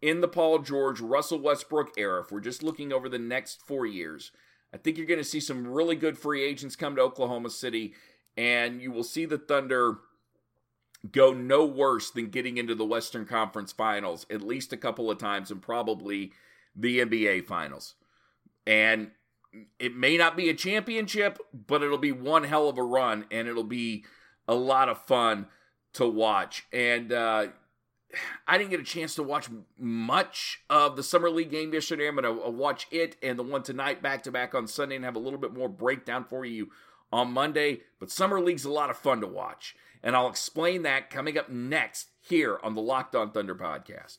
in 0.00 0.20
the 0.20 0.28
Paul 0.28 0.60
George, 0.60 1.00
Russell 1.00 1.38
Westbrook 1.38 1.92
era, 1.96 2.22
if 2.22 2.32
we're 2.32 2.40
just 2.40 2.62
looking 2.62 2.92
over 2.92 3.08
the 3.08 3.18
next 3.18 3.60
four 3.66 3.86
years, 3.86 4.32
I 4.72 4.76
think 4.76 4.96
you're 4.96 5.06
going 5.06 5.20
to 5.20 5.24
see 5.24 5.40
some 5.40 5.66
really 5.66 5.94
good 5.94 6.18
free 6.18 6.42
agents 6.42 6.74
come 6.74 6.96
to 6.96 7.02
Oklahoma 7.02 7.50
City, 7.50 7.94
and 8.36 8.80
you 8.80 8.90
will 8.90 9.04
see 9.04 9.24
the 9.24 9.38
Thunder 9.38 9.98
go 11.12 11.32
no 11.32 11.64
worse 11.64 12.10
than 12.10 12.30
getting 12.30 12.56
into 12.56 12.74
the 12.74 12.84
Western 12.84 13.26
Conference 13.26 13.72
Finals 13.72 14.26
at 14.30 14.40
least 14.40 14.72
a 14.72 14.76
couple 14.76 15.10
of 15.10 15.18
times 15.18 15.50
and 15.50 15.60
probably 15.60 16.32
the 16.74 17.00
NBA 17.00 17.46
Finals. 17.46 17.94
And 18.66 19.10
it 19.78 19.94
may 19.94 20.16
not 20.16 20.36
be 20.36 20.48
a 20.48 20.54
championship, 20.54 21.38
but 21.52 21.82
it'll 21.82 21.98
be 21.98 22.12
one 22.12 22.44
hell 22.44 22.68
of 22.68 22.78
a 22.78 22.82
run, 22.82 23.26
and 23.30 23.46
it'll 23.46 23.62
be 23.62 24.04
a 24.48 24.54
lot 24.54 24.88
of 24.88 24.98
fun 25.06 25.46
to 25.94 26.08
watch. 26.08 26.66
And 26.72 27.12
uh, 27.12 27.48
I 28.46 28.58
didn't 28.58 28.70
get 28.70 28.80
a 28.80 28.84
chance 28.84 29.14
to 29.16 29.22
watch 29.22 29.48
much 29.78 30.60
of 30.68 30.96
the 30.96 31.02
Summer 31.02 31.30
League 31.30 31.50
game 31.50 31.72
yesterday. 31.72 32.08
I'm 32.08 32.16
going 32.16 32.36
to 32.36 32.44
uh, 32.44 32.50
watch 32.50 32.86
it 32.90 33.16
and 33.22 33.38
the 33.38 33.42
one 33.42 33.62
tonight 33.62 34.02
back 34.02 34.22
to 34.24 34.32
back 34.32 34.54
on 34.54 34.66
Sunday 34.66 34.96
and 34.96 35.04
have 35.04 35.16
a 35.16 35.20
little 35.20 35.38
bit 35.38 35.54
more 35.54 35.68
breakdown 35.68 36.24
for 36.24 36.44
you 36.44 36.70
on 37.12 37.32
Monday. 37.32 37.80
But 38.00 38.10
Summer 38.10 38.40
League's 38.40 38.64
a 38.64 38.72
lot 38.72 38.90
of 38.90 38.96
fun 38.96 39.20
to 39.20 39.26
watch. 39.26 39.76
And 40.02 40.14
I'll 40.14 40.28
explain 40.28 40.82
that 40.82 41.10
coming 41.10 41.38
up 41.38 41.48
next 41.48 42.08
here 42.20 42.58
on 42.62 42.74
the 42.74 42.82
Locked 42.82 43.14
On 43.14 43.30
Thunder 43.30 43.54
podcast. 43.54 44.18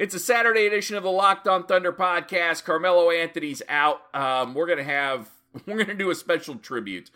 It's 0.00 0.14
a 0.14 0.18
Saturday 0.18 0.66
edition 0.66 0.96
of 0.96 1.02
the 1.02 1.10
Locked 1.10 1.46
On 1.46 1.66
Thunder 1.66 1.92
podcast. 1.92 2.64
Carmelo 2.64 3.10
Anthony's 3.10 3.60
out. 3.68 4.00
Um, 4.14 4.54
we're 4.54 4.66
gonna 4.66 4.82
have 4.82 5.28
we're 5.66 5.84
gonna 5.84 5.92
do 5.92 6.08
a 6.08 6.14
special 6.14 6.54
tribute 6.54 7.10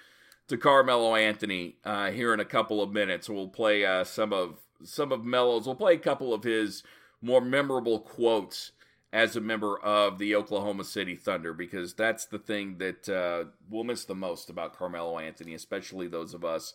to 0.48 0.58
Carmelo 0.58 1.14
Anthony 1.14 1.76
uh, 1.82 2.10
here 2.10 2.34
in 2.34 2.40
a 2.40 2.44
couple 2.44 2.82
of 2.82 2.92
minutes. 2.92 3.26
We'll 3.26 3.48
play 3.48 3.86
uh, 3.86 4.04
some 4.04 4.34
of 4.34 4.58
some 4.82 5.12
of 5.12 5.24
Melo's. 5.24 5.64
We'll 5.64 5.76
play 5.76 5.94
a 5.94 5.98
couple 5.98 6.34
of 6.34 6.44
his 6.44 6.82
more 7.22 7.40
memorable 7.40 8.00
quotes 8.00 8.72
as 9.14 9.34
a 9.34 9.40
member 9.40 9.78
of 9.78 10.18
the 10.18 10.34
Oklahoma 10.34 10.84
City 10.84 11.16
Thunder 11.16 11.54
because 11.54 11.94
that's 11.94 12.26
the 12.26 12.38
thing 12.38 12.76
that 12.76 13.08
uh, 13.08 13.44
we'll 13.70 13.84
miss 13.84 14.04
the 14.04 14.14
most 14.14 14.50
about 14.50 14.76
Carmelo 14.76 15.18
Anthony, 15.18 15.54
especially 15.54 16.06
those 16.06 16.34
of 16.34 16.44
us 16.44 16.74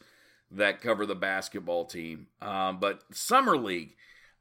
that 0.49 0.81
cover 0.81 1.05
the 1.05 1.13
basketball 1.13 1.85
team. 1.85 2.25
Um, 2.41 2.79
but 2.79 3.03
Summer 3.11 3.55
League, 3.55 3.95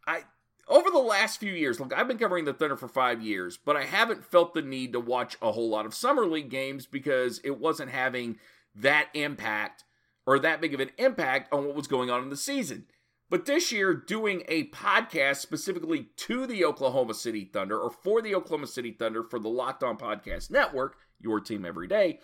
I 0.07 0.23
over 0.69 0.91
the 0.91 0.99
last 0.99 1.41
few 1.41 1.53
years, 1.53 1.81
look, 1.81 1.93
I've 1.93 2.09
been 2.09 2.19
covering 2.19 2.45
the 2.45 2.53
Thunder 2.53 2.77
for 2.77 2.89
five 2.89 3.23
years, 3.23 3.57
but 3.57 3.77
I 3.77 3.85
haven't 3.85 4.25
felt 4.25 4.55
the 4.55 4.63
need 4.63 4.93
to 4.93 5.01
watch 5.01 5.37
a 5.41 5.53
whole 5.53 5.69
lot 5.69 5.87
of 5.87 5.95
Summer 5.95 6.27
League 6.27 6.51
games 6.51 6.87
because 6.87 7.41
it 7.45 7.59
wasn't 7.59 7.91
having 7.91 8.39
that 8.75 9.09
impact 9.15 9.85
or 10.27 10.39
that 10.39 10.61
big 10.61 10.75
of 10.75 10.81
an 10.81 10.91
impact 10.99 11.53
on 11.53 11.67
what 11.67 11.75
was 11.75 11.87
going 11.87 12.11
on 12.11 12.23
in 12.23 12.29
the 12.29 12.37
season. 12.37 12.87
But 13.31 13.47
this 13.47 13.73
year, 13.73 13.95
doing 13.95 14.43
a 14.49 14.69
podcast 14.69 15.37
specifically 15.37 16.09
to 16.17 16.47
the 16.47 16.65
Oklahoma 16.65 17.15
City 17.15 17.45
Thunder 17.45 17.79
or 17.79 17.91
for 17.91 18.23
the 18.23 18.35
Oklahoma 18.35 18.67
City 18.67 18.93
Thunder 18.93 19.23
for 19.23 19.39
the 19.39 19.49
Locked 19.49 19.83
On 19.83 19.99
Podcast 19.99 20.51
Network, 20.51 20.97
your 21.21 21.41
team 21.41 21.65
every 21.65 21.89
day, 21.89 22.21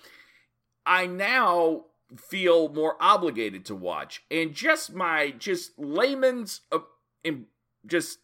I 0.86 1.06
now 1.06 1.84
feel 2.16 2.68
more 2.68 2.96
obligated 3.00 3.64
to 3.66 3.74
watch. 3.74 4.22
And 4.30 4.54
just 4.54 4.94
my 4.94 5.34
just 5.38 5.78
layman's 5.78 6.62
uh, 6.72 6.78
just 7.86 8.18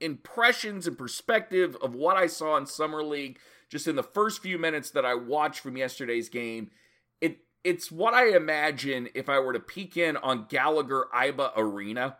impressions 0.00 0.86
and 0.86 0.96
perspective 0.96 1.76
of 1.82 1.94
what 1.94 2.16
I 2.16 2.26
saw 2.26 2.56
in 2.56 2.66
Summer 2.66 3.02
League 3.02 3.38
just 3.68 3.86
in 3.86 3.96
the 3.96 4.02
first 4.02 4.42
few 4.42 4.58
minutes 4.58 4.90
that 4.90 5.04
I 5.04 5.14
watched 5.14 5.60
from 5.60 5.76
yesterday's 5.76 6.28
game. 6.28 6.70
It 7.20 7.38
it's 7.62 7.90
what 7.90 8.14
I 8.14 8.34
imagine 8.34 9.08
if 9.14 9.28
I 9.28 9.38
were 9.38 9.52
to 9.52 9.60
peek 9.60 9.96
in 9.96 10.16
on 10.16 10.46
Gallagher 10.48 11.06
Iba 11.14 11.52
Arena 11.56 12.16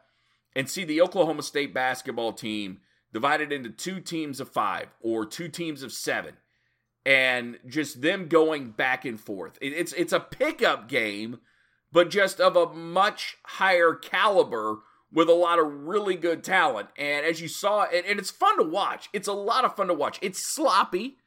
and 0.55 0.69
see 0.69 0.85
the 0.85 1.01
Oklahoma 1.01 1.43
State 1.43 1.75
basketball 1.75 2.33
team 2.33 2.81
divided 3.13 3.53
into 3.53 3.71
two 3.71 4.01
teams 4.01 4.39
of 4.39 4.49
5 4.49 4.95
or 5.01 5.27
two 5.27 5.49
teams 5.49 5.83
of 5.83 5.93
7 5.93 6.37
and 7.05 7.59
just 7.67 8.03
them 8.03 8.29
going 8.29 8.71
back 8.71 9.05
and 9.05 9.21
forth. 9.21 9.59
It's 9.61 9.93
it's 9.95 10.13
a 10.13 10.21
pickup 10.21 10.89
game 10.89 11.41
but 11.93 12.11
just 12.11 12.41
of 12.41 12.57
a 12.57 12.73
much 12.73 13.37
higher 13.45 13.95
caliber 13.95 14.81
with 15.13 15.29
a 15.29 15.35
lot 15.35 15.59
of 15.59 15.87
really 15.87 16.17
good 16.17 16.45
talent. 16.45 16.89
And 16.97 17.27
as 17.27 17.41
you 17.41 17.49
saw, 17.49 17.85
and, 17.85 18.07
and 18.07 18.19
it's 18.19 18.31
fun 18.31 18.59
to 18.59 18.65
watch. 18.65 19.09
It's 19.13 19.29
a 19.29 19.33
lot 19.33 19.65
of 19.65 19.77
fun 19.77 19.89
to 19.89 19.95
watch. 19.95 20.19
It's 20.23 20.45
sloppy 20.45 21.19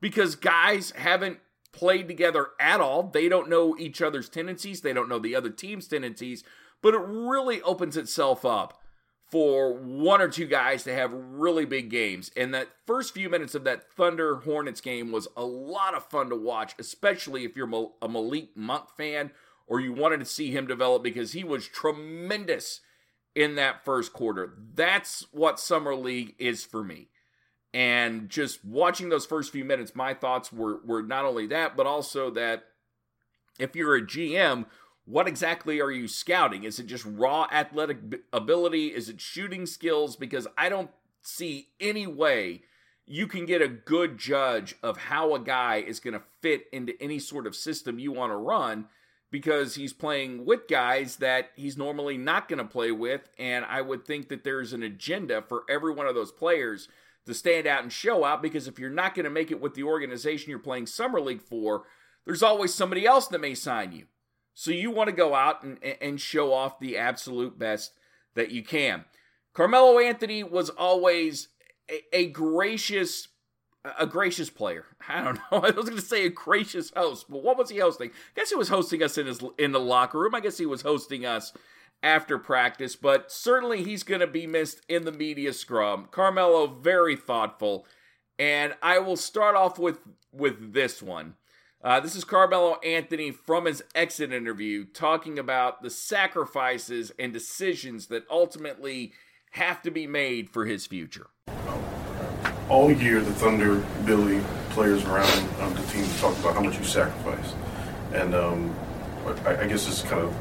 because 0.00 0.36
guys 0.36 0.92
haven't 0.92 1.38
played 1.72 2.06
together 2.06 2.48
at 2.60 2.80
all. 2.80 3.04
They 3.04 3.28
don't 3.28 3.48
know 3.48 3.76
each 3.78 4.02
other's 4.02 4.28
tendencies, 4.28 4.82
they 4.82 4.92
don't 4.92 5.08
know 5.08 5.18
the 5.18 5.34
other 5.34 5.50
team's 5.50 5.88
tendencies, 5.88 6.44
but 6.82 6.94
it 6.94 7.00
really 7.00 7.62
opens 7.62 7.96
itself 7.96 8.44
up 8.44 8.78
for 9.24 9.72
one 9.72 10.20
or 10.20 10.28
two 10.28 10.46
guys 10.46 10.84
to 10.84 10.92
have 10.92 11.10
really 11.10 11.64
big 11.64 11.88
games. 11.88 12.30
And 12.36 12.52
that 12.52 12.68
first 12.86 13.14
few 13.14 13.30
minutes 13.30 13.54
of 13.54 13.64
that 13.64 13.90
Thunder 13.90 14.36
Hornets 14.36 14.82
game 14.82 15.10
was 15.10 15.26
a 15.38 15.44
lot 15.44 15.94
of 15.94 16.04
fun 16.04 16.28
to 16.28 16.36
watch, 16.36 16.74
especially 16.78 17.44
if 17.44 17.56
you're 17.56 17.90
a 18.02 18.08
Malik 18.08 18.50
Monk 18.54 18.90
fan 18.94 19.30
or 19.66 19.80
you 19.80 19.94
wanted 19.94 20.18
to 20.18 20.26
see 20.26 20.50
him 20.50 20.66
develop 20.66 21.02
because 21.02 21.32
he 21.32 21.44
was 21.44 21.66
tremendous 21.66 22.82
in 23.34 23.54
that 23.56 23.84
first 23.84 24.12
quarter. 24.12 24.54
That's 24.74 25.26
what 25.32 25.60
Summer 25.60 25.94
League 25.94 26.34
is 26.38 26.64
for 26.64 26.82
me. 26.84 27.08
And 27.74 28.28
just 28.28 28.64
watching 28.64 29.08
those 29.08 29.24
first 29.24 29.50
few 29.50 29.64
minutes, 29.64 29.94
my 29.94 30.12
thoughts 30.12 30.52
were 30.52 30.80
were 30.84 31.02
not 31.02 31.24
only 31.24 31.46
that, 31.48 31.76
but 31.76 31.86
also 31.86 32.30
that 32.30 32.64
if 33.58 33.74
you're 33.74 33.96
a 33.96 34.02
GM, 34.02 34.66
what 35.04 35.26
exactly 35.26 35.80
are 35.80 35.90
you 35.90 36.06
scouting? 36.06 36.64
Is 36.64 36.78
it 36.78 36.86
just 36.86 37.06
raw 37.06 37.46
athletic 37.50 37.98
ability? 38.32 38.88
Is 38.88 39.08
it 39.08 39.20
shooting 39.20 39.64
skills? 39.66 40.16
Because 40.16 40.46
I 40.58 40.68
don't 40.68 40.90
see 41.22 41.68
any 41.80 42.06
way 42.06 42.62
you 43.06 43.26
can 43.26 43.46
get 43.46 43.62
a 43.62 43.68
good 43.68 44.16
judge 44.16 44.76
of 44.82 44.96
how 44.96 45.34
a 45.34 45.40
guy 45.40 45.76
is 45.76 46.00
going 46.00 46.14
to 46.14 46.22
fit 46.40 46.66
into 46.72 47.00
any 47.02 47.18
sort 47.18 47.46
of 47.46 47.56
system 47.56 47.98
you 47.98 48.12
want 48.12 48.32
to 48.32 48.36
run 48.36 48.86
because 49.32 49.74
he's 49.74 49.94
playing 49.94 50.44
with 50.44 50.68
guys 50.68 51.16
that 51.16 51.50
he's 51.56 51.78
normally 51.78 52.18
not 52.18 52.48
going 52.48 52.58
to 52.58 52.64
play 52.64 52.92
with. 52.92 53.30
And 53.38 53.64
I 53.64 53.80
would 53.80 54.04
think 54.04 54.28
that 54.28 54.44
there's 54.44 54.74
an 54.74 54.82
agenda 54.82 55.42
for 55.42 55.64
every 55.68 55.92
one 55.92 56.06
of 56.06 56.14
those 56.14 56.30
players 56.30 56.86
to 57.24 57.32
stand 57.32 57.66
out 57.66 57.82
and 57.82 57.90
show 57.90 58.24
out 58.24 58.42
because 58.42 58.68
if 58.68 58.78
you're 58.78 58.90
not 58.90 59.14
going 59.14 59.24
to 59.24 59.30
make 59.30 59.50
it 59.50 59.60
with 59.60 59.74
the 59.74 59.84
organization 59.84 60.50
you're 60.50 60.58
playing 60.58 60.86
Summer 60.86 61.18
League 61.18 61.40
for, 61.40 61.84
there's 62.26 62.42
always 62.42 62.74
somebody 62.74 63.06
else 63.06 63.26
that 63.28 63.40
may 63.40 63.54
sign 63.54 63.92
you. 63.92 64.04
So 64.52 64.70
you 64.70 64.90
want 64.90 65.08
to 65.08 65.16
go 65.16 65.34
out 65.34 65.62
and, 65.62 65.78
and 65.82 66.20
show 66.20 66.52
off 66.52 66.78
the 66.78 66.98
absolute 66.98 67.58
best 67.58 67.92
that 68.34 68.50
you 68.50 68.62
can. 68.62 69.06
Carmelo 69.54 69.98
Anthony 69.98 70.42
was 70.42 70.68
always 70.68 71.48
a, 71.90 72.02
a 72.12 72.26
gracious 72.26 73.28
a 73.98 74.06
gracious 74.06 74.50
player. 74.50 74.86
I 75.08 75.22
don't 75.22 75.36
know. 75.36 75.42
I 75.58 75.70
was 75.70 75.86
going 75.86 75.96
to 75.96 76.00
say 76.00 76.26
a 76.26 76.30
gracious 76.30 76.92
host, 76.94 77.26
but 77.28 77.42
what 77.42 77.58
was 77.58 77.70
he 77.70 77.78
hosting? 77.78 78.10
I 78.10 78.40
guess 78.40 78.50
he 78.50 78.56
was 78.56 78.68
hosting 78.68 79.02
us 79.02 79.18
in 79.18 79.26
his 79.26 79.40
in 79.58 79.72
the 79.72 79.80
locker 79.80 80.18
room. 80.18 80.34
I 80.34 80.40
guess 80.40 80.58
he 80.58 80.66
was 80.66 80.82
hosting 80.82 81.24
us 81.26 81.52
after 82.02 82.38
practice, 82.38 82.96
but 82.96 83.30
certainly 83.30 83.84
he's 83.84 84.02
going 84.02 84.20
to 84.20 84.26
be 84.26 84.46
missed 84.46 84.80
in 84.88 85.04
the 85.04 85.12
media 85.12 85.52
scrum. 85.52 86.08
Carmelo 86.10 86.66
very 86.66 87.16
thoughtful, 87.16 87.86
and 88.38 88.74
I 88.82 88.98
will 88.98 89.16
start 89.16 89.56
off 89.56 89.78
with 89.78 89.98
with 90.32 90.72
this 90.72 91.02
one. 91.02 91.34
Uh, 91.84 91.98
this 91.98 92.14
is 92.14 92.22
Carmelo 92.22 92.78
Anthony 92.84 93.32
from 93.32 93.64
his 93.64 93.82
exit 93.92 94.32
interview 94.32 94.84
talking 94.84 95.36
about 95.36 95.82
the 95.82 95.90
sacrifices 95.90 97.10
and 97.18 97.32
decisions 97.32 98.06
that 98.06 98.24
ultimately 98.30 99.12
have 99.52 99.82
to 99.82 99.90
be 99.90 100.06
made 100.06 100.48
for 100.48 100.64
his 100.64 100.86
future. 100.86 101.26
All 102.72 102.90
year, 102.90 103.20
the 103.20 103.34
Thunder, 103.34 103.84
Billy, 104.06 104.40
players 104.70 105.04
around 105.04 105.46
um, 105.60 105.74
the 105.74 105.82
team 105.92 106.06
talk 106.20 106.34
about 106.38 106.54
how 106.54 106.62
much 106.62 106.78
you 106.78 106.84
sacrifice. 106.84 107.52
And 108.14 108.34
um, 108.34 108.74
I, 109.44 109.58
I, 109.58 109.66
guess 109.66 109.86
it's 109.86 110.00
kind 110.00 110.22
of 110.22 110.34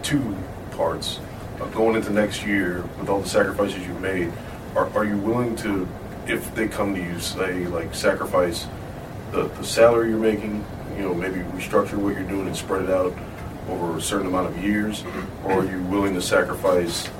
two 0.00 0.36
parts. 0.76 1.18
Uh, 1.60 1.66
going 1.70 1.96
into 1.96 2.10
next 2.10 2.46
year, 2.46 2.82
with 3.00 3.08
all 3.08 3.20
the 3.20 3.28
sacrifices 3.28 3.84
you've 3.84 4.00
made, 4.00 4.32
are, 4.76 4.96
are 4.96 5.04
you 5.04 5.16
willing 5.16 5.56
to, 5.56 5.88
if 6.28 6.54
they 6.54 6.68
come 6.68 6.94
to 6.94 7.02
you, 7.02 7.18
say, 7.18 7.66
like, 7.66 7.92
sacrifice 7.96 8.68
the, 9.32 9.48
the 9.48 9.64
salary 9.64 10.10
you're 10.10 10.20
making, 10.20 10.64
you 10.96 11.02
know, 11.02 11.14
maybe 11.14 11.40
restructure 11.40 11.96
what 11.96 12.14
you're 12.14 12.22
doing 12.22 12.46
and 12.46 12.56
spread 12.56 12.82
it 12.82 12.90
out 12.90 13.12
over 13.68 13.98
a 13.98 14.00
certain 14.00 14.28
amount 14.28 14.46
of 14.46 14.64
years, 14.64 15.02
or 15.42 15.62
are 15.62 15.64
you 15.64 15.82
willing 15.82 16.14
to 16.14 16.22
sacrifice 16.22 17.10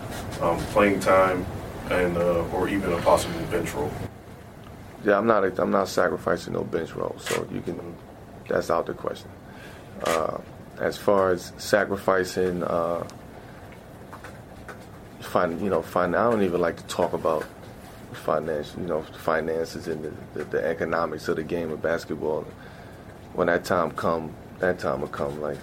um, 0.40 0.56
playing 0.66 1.00
time 1.00 1.44
and 1.90 2.16
uh, 2.16 2.46
or 2.54 2.68
even 2.68 2.92
a 2.92 3.00
possible 3.02 3.40
bench 3.50 3.74
role? 3.74 3.90
Yeah, 5.04 5.18
I'm 5.18 5.26
not. 5.26 5.44
I'm 5.58 5.70
not 5.70 5.88
sacrificing 5.88 6.52
no 6.52 6.64
bench 6.64 6.94
role, 6.94 7.16
so 7.18 7.46
you 7.52 7.60
can. 7.60 7.96
That's 8.48 8.70
out 8.70 8.86
the 8.86 8.94
question. 8.94 9.30
Uh, 10.04 10.38
as 10.78 10.96
far 10.96 11.30
as 11.30 11.52
sacrificing, 11.58 12.62
uh, 12.62 13.06
find 15.20 15.60
you 15.60 15.70
know, 15.70 15.82
find. 15.82 16.14
I 16.14 16.30
don't 16.30 16.42
even 16.42 16.60
like 16.60 16.76
to 16.76 16.84
talk 16.84 17.12
about 17.12 17.44
finance, 18.12 18.74
you 18.78 18.86
know, 18.86 19.02
finances 19.02 19.88
and 19.88 20.04
the, 20.04 20.12
the, 20.34 20.44
the 20.44 20.64
economics 20.64 21.28
of 21.28 21.36
the 21.36 21.42
game 21.42 21.70
of 21.72 21.82
basketball 21.82 22.46
when 23.34 23.46
that 23.46 23.64
time 23.64 23.90
come, 23.92 24.32
that 24.60 24.78
time 24.78 25.00
will 25.00 25.08
come. 25.08 25.40
Like 25.40 25.58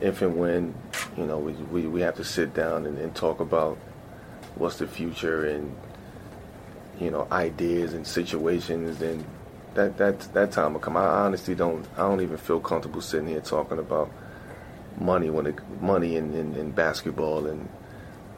if 0.00 0.22
and 0.22 0.36
when, 0.36 0.74
you 1.16 1.26
know, 1.26 1.38
we 1.38 1.52
we, 1.52 1.86
we 1.86 2.00
have 2.00 2.16
to 2.16 2.24
sit 2.24 2.54
down 2.54 2.86
and, 2.86 2.98
and 2.98 3.14
talk 3.14 3.40
about 3.40 3.78
what's 4.56 4.78
the 4.78 4.86
future 4.86 5.46
and 5.46 5.76
you 7.00 7.10
know 7.10 7.26
ideas 7.30 7.94
and 7.94 8.06
situations 8.06 9.02
and 9.02 9.24
that 9.74 9.96
that 9.98 10.20
that 10.34 10.52
time 10.52 10.72
will 10.72 10.80
come. 10.80 10.96
I 10.96 11.04
honestly 11.04 11.54
don't 11.54 11.86
I 11.94 11.98
don't 11.98 12.20
even 12.20 12.38
feel 12.38 12.60
comfortable 12.60 13.00
sitting 13.00 13.28
here 13.28 13.40
talking 13.40 13.78
about 13.78 14.10
money 14.98 15.28
when 15.28 15.46
it 15.46 15.82
money 15.82 16.16
in, 16.16 16.34
in, 16.34 16.54
in 16.56 16.70
basketball 16.70 17.46
and 17.46 17.68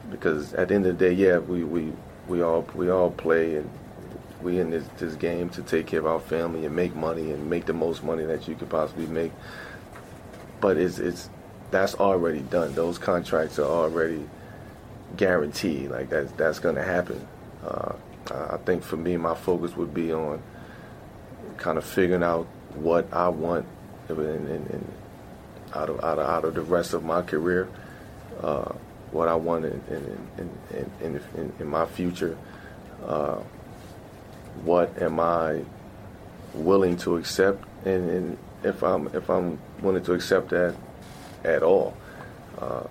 because 0.09 0.53
at 0.53 0.69
the 0.69 0.75
end 0.75 0.85
of 0.85 0.97
the 0.97 1.05
day, 1.05 1.13
yeah, 1.13 1.37
we, 1.37 1.63
we, 1.63 1.93
we 2.27 2.41
all 2.41 2.67
we 2.75 2.89
all 2.89 3.11
play 3.11 3.55
and 3.57 3.69
we 4.41 4.59
in 4.59 4.69
this, 4.71 4.85
this 4.97 5.15
game 5.15 5.49
to 5.49 5.61
take 5.61 5.87
care 5.87 5.99
of 5.99 6.05
our 6.05 6.19
family 6.19 6.65
and 6.65 6.75
make 6.75 6.95
money 6.95 7.31
and 7.31 7.49
make 7.49 7.65
the 7.65 7.73
most 7.73 8.03
money 8.03 8.23
that 8.25 8.47
you 8.47 8.55
could 8.55 8.69
possibly 8.69 9.05
make. 9.07 9.31
But 10.61 10.77
it's 10.77 10.99
it's 10.99 11.29
that's 11.71 11.95
already 11.95 12.41
done. 12.41 12.73
Those 12.73 12.97
contracts 12.97 13.59
are 13.59 13.69
already 13.69 14.27
guaranteed. 15.17 15.89
Like 15.89 16.09
that's 16.09 16.31
that's 16.33 16.59
going 16.59 16.75
to 16.75 16.83
happen. 16.83 17.25
Uh, 17.65 17.93
I 18.31 18.57
think 18.57 18.83
for 18.83 18.97
me, 18.97 19.17
my 19.17 19.35
focus 19.35 19.75
would 19.75 19.93
be 19.93 20.13
on 20.13 20.41
kind 21.57 21.77
of 21.77 21.85
figuring 21.85 22.23
out 22.23 22.45
what 22.75 23.11
I 23.13 23.29
want 23.29 23.65
in, 24.09 24.19
in, 24.19 24.47
in, 24.47 24.91
out 25.73 25.89
of 25.89 26.03
out 26.03 26.19
of 26.19 26.27
out 26.27 26.45
of 26.45 26.53
the 26.53 26.61
rest 26.61 26.93
of 26.93 27.03
my 27.03 27.21
career. 27.21 27.67
Uh, 28.41 28.71
what 29.11 29.27
I 29.27 29.35
want 29.35 29.65
in 29.65 29.81
in 29.89 30.49
in, 30.71 30.91
in, 31.01 31.21
in, 31.35 31.53
in 31.59 31.67
my 31.67 31.85
future. 31.85 32.37
Uh, 33.05 33.39
what 34.63 35.01
am 35.01 35.19
I 35.19 35.63
willing 36.53 36.97
to 36.97 37.15
accept, 37.15 37.63
and, 37.85 38.09
and, 38.09 38.37
if 38.63 38.83
I'm 38.83 39.07
if 39.15 39.29
I'm 39.29 39.59
willing 39.81 40.03
to 40.03 40.13
accept 40.13 40.49
that 40.49 40.75
at 41.43 41.63
all. 41.63 41.95
Uh, 42.57 42.83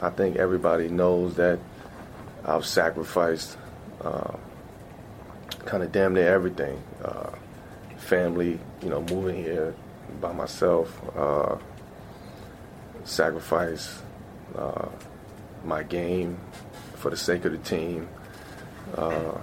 I 0.00 0.10
think 0.10 0.36
everybody 0.36 0.88
knows 0.88 1.34
that 1.34 1.58
I've 2.44 2.64
sacrificed 2.64 3.56
uh, 4.02 4.36
kind 5.66 5.82
of 5.82 5.92
damn 5.92 6.14
near 6.14 6.32
everything. 6.32 6.82
Uh, 7.04 7.30
family, 7.96 8.58
you 8.82 8.88
know, 8.88 9.02
moving 9.02 9.36
here 9.36 9.74
by 10.20 10.32
myself, 10.32 11.00
uh, 11.16 11.56
sacrifice 13.04 14.00
uh, 14.56 14.88
my 15.64 15.82
game 15.82 16.38
for 16.94 17.10
the 17.10 17.16
sake 17.16 17.44
of 17.44 17.52
the 17.52 17.58
team. 17.58 18.08
Uh, 18.96 19.38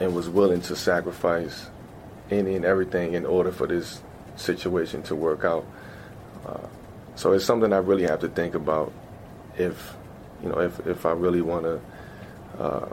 and 0.00 0.14
was 0.14 0.28
willing 0.28 0.60
to 0.60 0.74
sacrifice 0.74 1.66
any 2.30 2.56
and 2.56 2.64
everything 2.64 3.14
in 3.14 3.24
order 3.24 3.52
for 3.52 3.66
this 3.66 4.00
situation 4.36 5.02
to 5.04 5.14
work 5.14 5.44
out. 5.44 5.64
Uh, 6.46 6.66
so 7.14 7.32
it's 7.32 7.44
something 7.44 7.72
I 7.72 7.78
really 7.78 8.04
have 8.04 8.20
to 8.20 8.28
think 8.28 8.54
about 8.54 8.92
if 9.56 9.94
you 10.42 10.48
know 10.48 10.58
if 10.60 10.86
if 10.86 11.06
I 11.06 11.12
really 11.12 11.42
want 11.42 11.64
to 11.64 11.80
uh, 12.58 12.88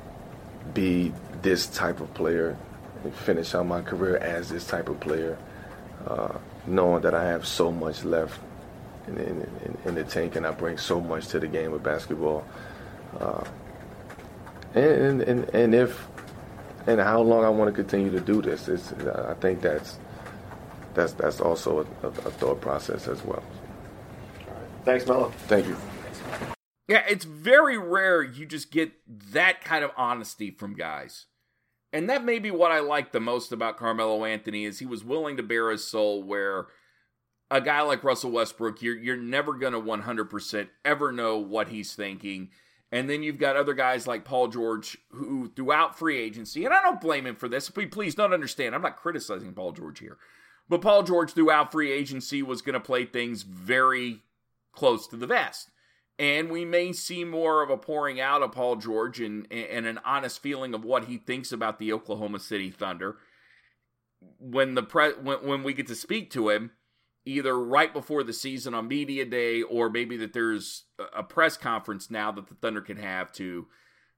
be 0.73 1.13
this 1.41 1.67
type 1.67 1.99
of 1.99 2.13
player 2.13 2.57
and 3.03 3.13
finish 3.13 3.55
out 3.55 3.65
my 3.65 3.81
career 3.81 4.17
as 4.17 4.49
this 4.49 4.67
type 4.67 4.89
of 4.89 4.99
player, 4.99 5.37
uh, 6.07 6.37
knowing 6.67 7.01
that 7.03 7.13
I 7.13 7.25
have 7.25 7.45
so 7.45 7.71
much 7.71 8.03
left 8.03 8.39
in, 9.07 9.17
in, 9.17 9.77
in, 9.85 9.95
the 9.95 10.03
tank 10.03 10.35
and 10.35 10.45
I 10.45 10.51
bring 10.51 10.77
so 10.77 10.99
much 10.99 11.27
to 11.29 11.39
the 11.39 11.47
game 11.47 11.73
of 11.73 11.81
basketball. 11.83 12.45
Uh, 13.19 13.43
and, 14.75 15.21
and 15.21 15.49
and 15.49 15.73
if 15.73 16.07
and 16.87 16.99
how 16.99 17.21
long 17.21 17.43
I 17.43 17.49
want 17.49 17.69
to 17.69 17.75
continue 17.75 18.11
to 18.11 18.19
do 18.19 18.41
this. 18.41 18.67
It's, 18.67 18.91
I 18.93 19.33
think 19.35 19.61
that's 19.61 19.97
that's 20.93 21.13
that's 21.13 21.39
also 21.39 21.87
a, 22.03 22.07
a, 22.07 22.11
thought 22.11 22.61
process 22.61 23.07
as 23.07 23.23
well. 23.23 23.43
Thanks, 24.85 25.05
Melo. 25.05 25.29
Thank 25.47 25.67
you. 25.67 25.77
Yeah, 26.89 27.03
it's 27.07 27.23
very 27.23 27.77
rare 27.77 28.23
you 28.23 28.47
just 28.47 28.71
get 28.71 28.91
that 29.31 29.63
kind 29.63 29.83
of 29.83 29.91
honesty 29.95 30.49
from 30.49 30.73
guys. 30.73 31.27
And 31.93 32.09
that 32.09 32.25
may 32.25 32.39
be 32.39 32.49
what 32.49 32.71
I 32.71 32.79
like 32.79 33.11
the 33.11 33.19
most 33.19 33.51
about 33.51 33.77
Carmelo 33.77 34.25
Anthony 34.25 34.65
is 34.65 34.79
he 34.79 34.87
was 34.87 35.03
willing 35.03 35.37
to 35.37 35.43
bare 35.43 35.69
his 35.69 35.85
soul 35.85 36.23
where 36.23 36.65
a 37.51 37.61
guy 37.61 37.81
like 37.81 38.03
Russell 38.03 38.31
Westbrook, 38.31 38.81
you're 38.81 38.97
you're 38.97 39.17
never 39.17 39.53
gonna 39.53 39.79
100% 39.79 40.67
ever 40.83 41.11
know 41.11 41.37
what 41.37 41.69
he's 41.69 41.93
thinking. 41.93 42.49
And 42.91 43.07
then 43.07 43.21
you've 43.21 43.37
got 43.37 43.55
other 43.55 43.75
guys 43.75 44.07
like 44.07 44.25
Paul 44.25 44.47
George 44.47 44.97
who, 45.11 45.51
throughout 45.55 45.97
free 45.97 46.17
agency, 46.17 46.65
and 46.65 46.73
I 46.73 46.81
don't 46.81 46.99
blame 46.99 47.27
him 47.27 47.35
for 47.35 47.47
this. 47.47 47.69
Please 47.69 48.15
don't 48.15 48.33
understand. 48.33 48.73
I'm 48.73 48.81
not 48.81 48.97
criticizing 48.97 49.53
Paul 49.53 49.73
George 49.73 49.99
here. 49.99 50.17
But 50.67 50.81
Paul 50.81 51.03
George, 51.03 51.33
throughout 51.33 51.71
free 51.71 51.91
agency, 51.91 52.41
was 52.41 52.63
going 52.63 52.73
to 52.73 52.79
play 52.79 53.05
things 53.05 53.43
very 53.43 54.21
close 54.71 55.07
to 55.07 55.17
the 55.17 55.27
vest. 55.27 55.69
And 56.19 56.49
we 56.49 56.65
may 56.65 56.91
see 56.91 57.23
more 57.23 57.63
of 57.63 57.69
a 57.69 57.77
pouring 57.77 58.19
out 58.19 58.43
of 58.43 58.51
Paul 58.51 58.75
George 58.75 59.21
and, 59.21 59.51
and 59.51 59.87
an 59.87 59.99
honest 60.03 60.41
feeling 60.41 60.73
of 60.73 60.83
what 60.83 61.05
he 61.05 61.17
thinks 61.17 61.53
about 61.53 61.79
the 61.79 61.93
Oklahoma 61.93 62.39
City 62.39 62.69
Thunder 62.69 63.15
when 64.37 64.75
the 64.75 64.83
pre- 64.83 65.13
when, 65.13 65.37
when 65.39 65.63
we 65.63 65.73
get 65.73 65.87
to 65.87 65.95
speak 65.95 66.29
to 66.31 66.49
him 66.49 66.71
either 67.25 67.57
right 67.57 67.93
before 67.93 68.23
the 68.23 68.33
season 68.33 68.73
on 68.73 68.87
media 68.87 69.23
day 69.23 69.61
or 69.61 69.89
maybe 69.89 70.17
that 70.17 70.33
there's 70.33 70.83
a 71.15 71.23
press 71.23 71.55
conference 71.55 72.11
now 72.11 72.31
that 72.31 72.47
the 72.47 72.55
Thunder 72.55 72.81
can 72.81 72.97
have 72.97 73.31
to 73.31 73.67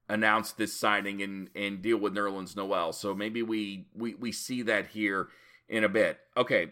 announce 0.09 0.51
this 0.51 0.73
signing 0.73 1.21
and 1.21 1.49
and 1.55 1.81
deal 1.81 1.97
with 1.97 2.15
Nerlens 2.15 2.55
Noel. 2.55 2.93
So 2.93 3.13
maybe 3.13 3.43
we 3.43 3.87
we 3.93 4.15
we 4.15 4.31
see 4.31 4.63
that 4.63 4.87
here 4.87 5.27
in 5.69 5.83
a 5.83 5.89
bit. 5.89 6.19
Okay. 6.35 6.71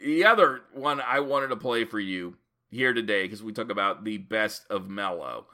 The 0.00 0.24
other 0.24 0.62
one 0.72 1.00
I 1.00 1.20
wanted 1.20 1.48
to 1.48 1.56
play 1.56 1.84
for 1.84 2.00
you 2.00 2.36
here 2.70 2.92
today 2.92 3.22
because 3.24 3.42
we 3.42 3.52
talk 3.52 3.70
about 3.70 4.04
the 4.04 4.18
best 4.18 4.64
of 4.70 4.88
Melo 4.88 5.46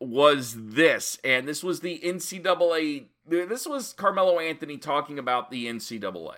was 0.00 0.56
this, 0.56 1.18
and 1.22 1.46
this 1.46 1.62
was 1.62 1.80
the 1.80 2.00
NCAA. 2.02 3.06
This 3.26 3.66
was 3.66 3.92
Carmelo 3.92 4.38
Anthony 4.38 4.78
talking 4.78 5.18
about 5.18 5.50
the 5.50 5.66
NCAA 5.66 6.36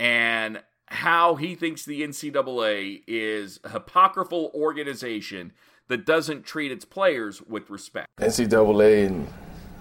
and 0.00 0.62
how 0.86 1.36
he 1.36 1.54
thinks 1.54 1.84
the 1.84 2.02
NCAA 2.02 3.02
is 3.06 3.60
a 3.64 3.70
hypocritical 3.70 4.50
organization 4.54 5.52
that 5.88 6.04
doesn't 6.04 6.44
treat 6.44 6.72
its 6.72 6.84
players 6.84 7.40
with 7.42 7.70
respect. 7.70 8.08
NCAA 8.18 9.06
and 9.06 9.28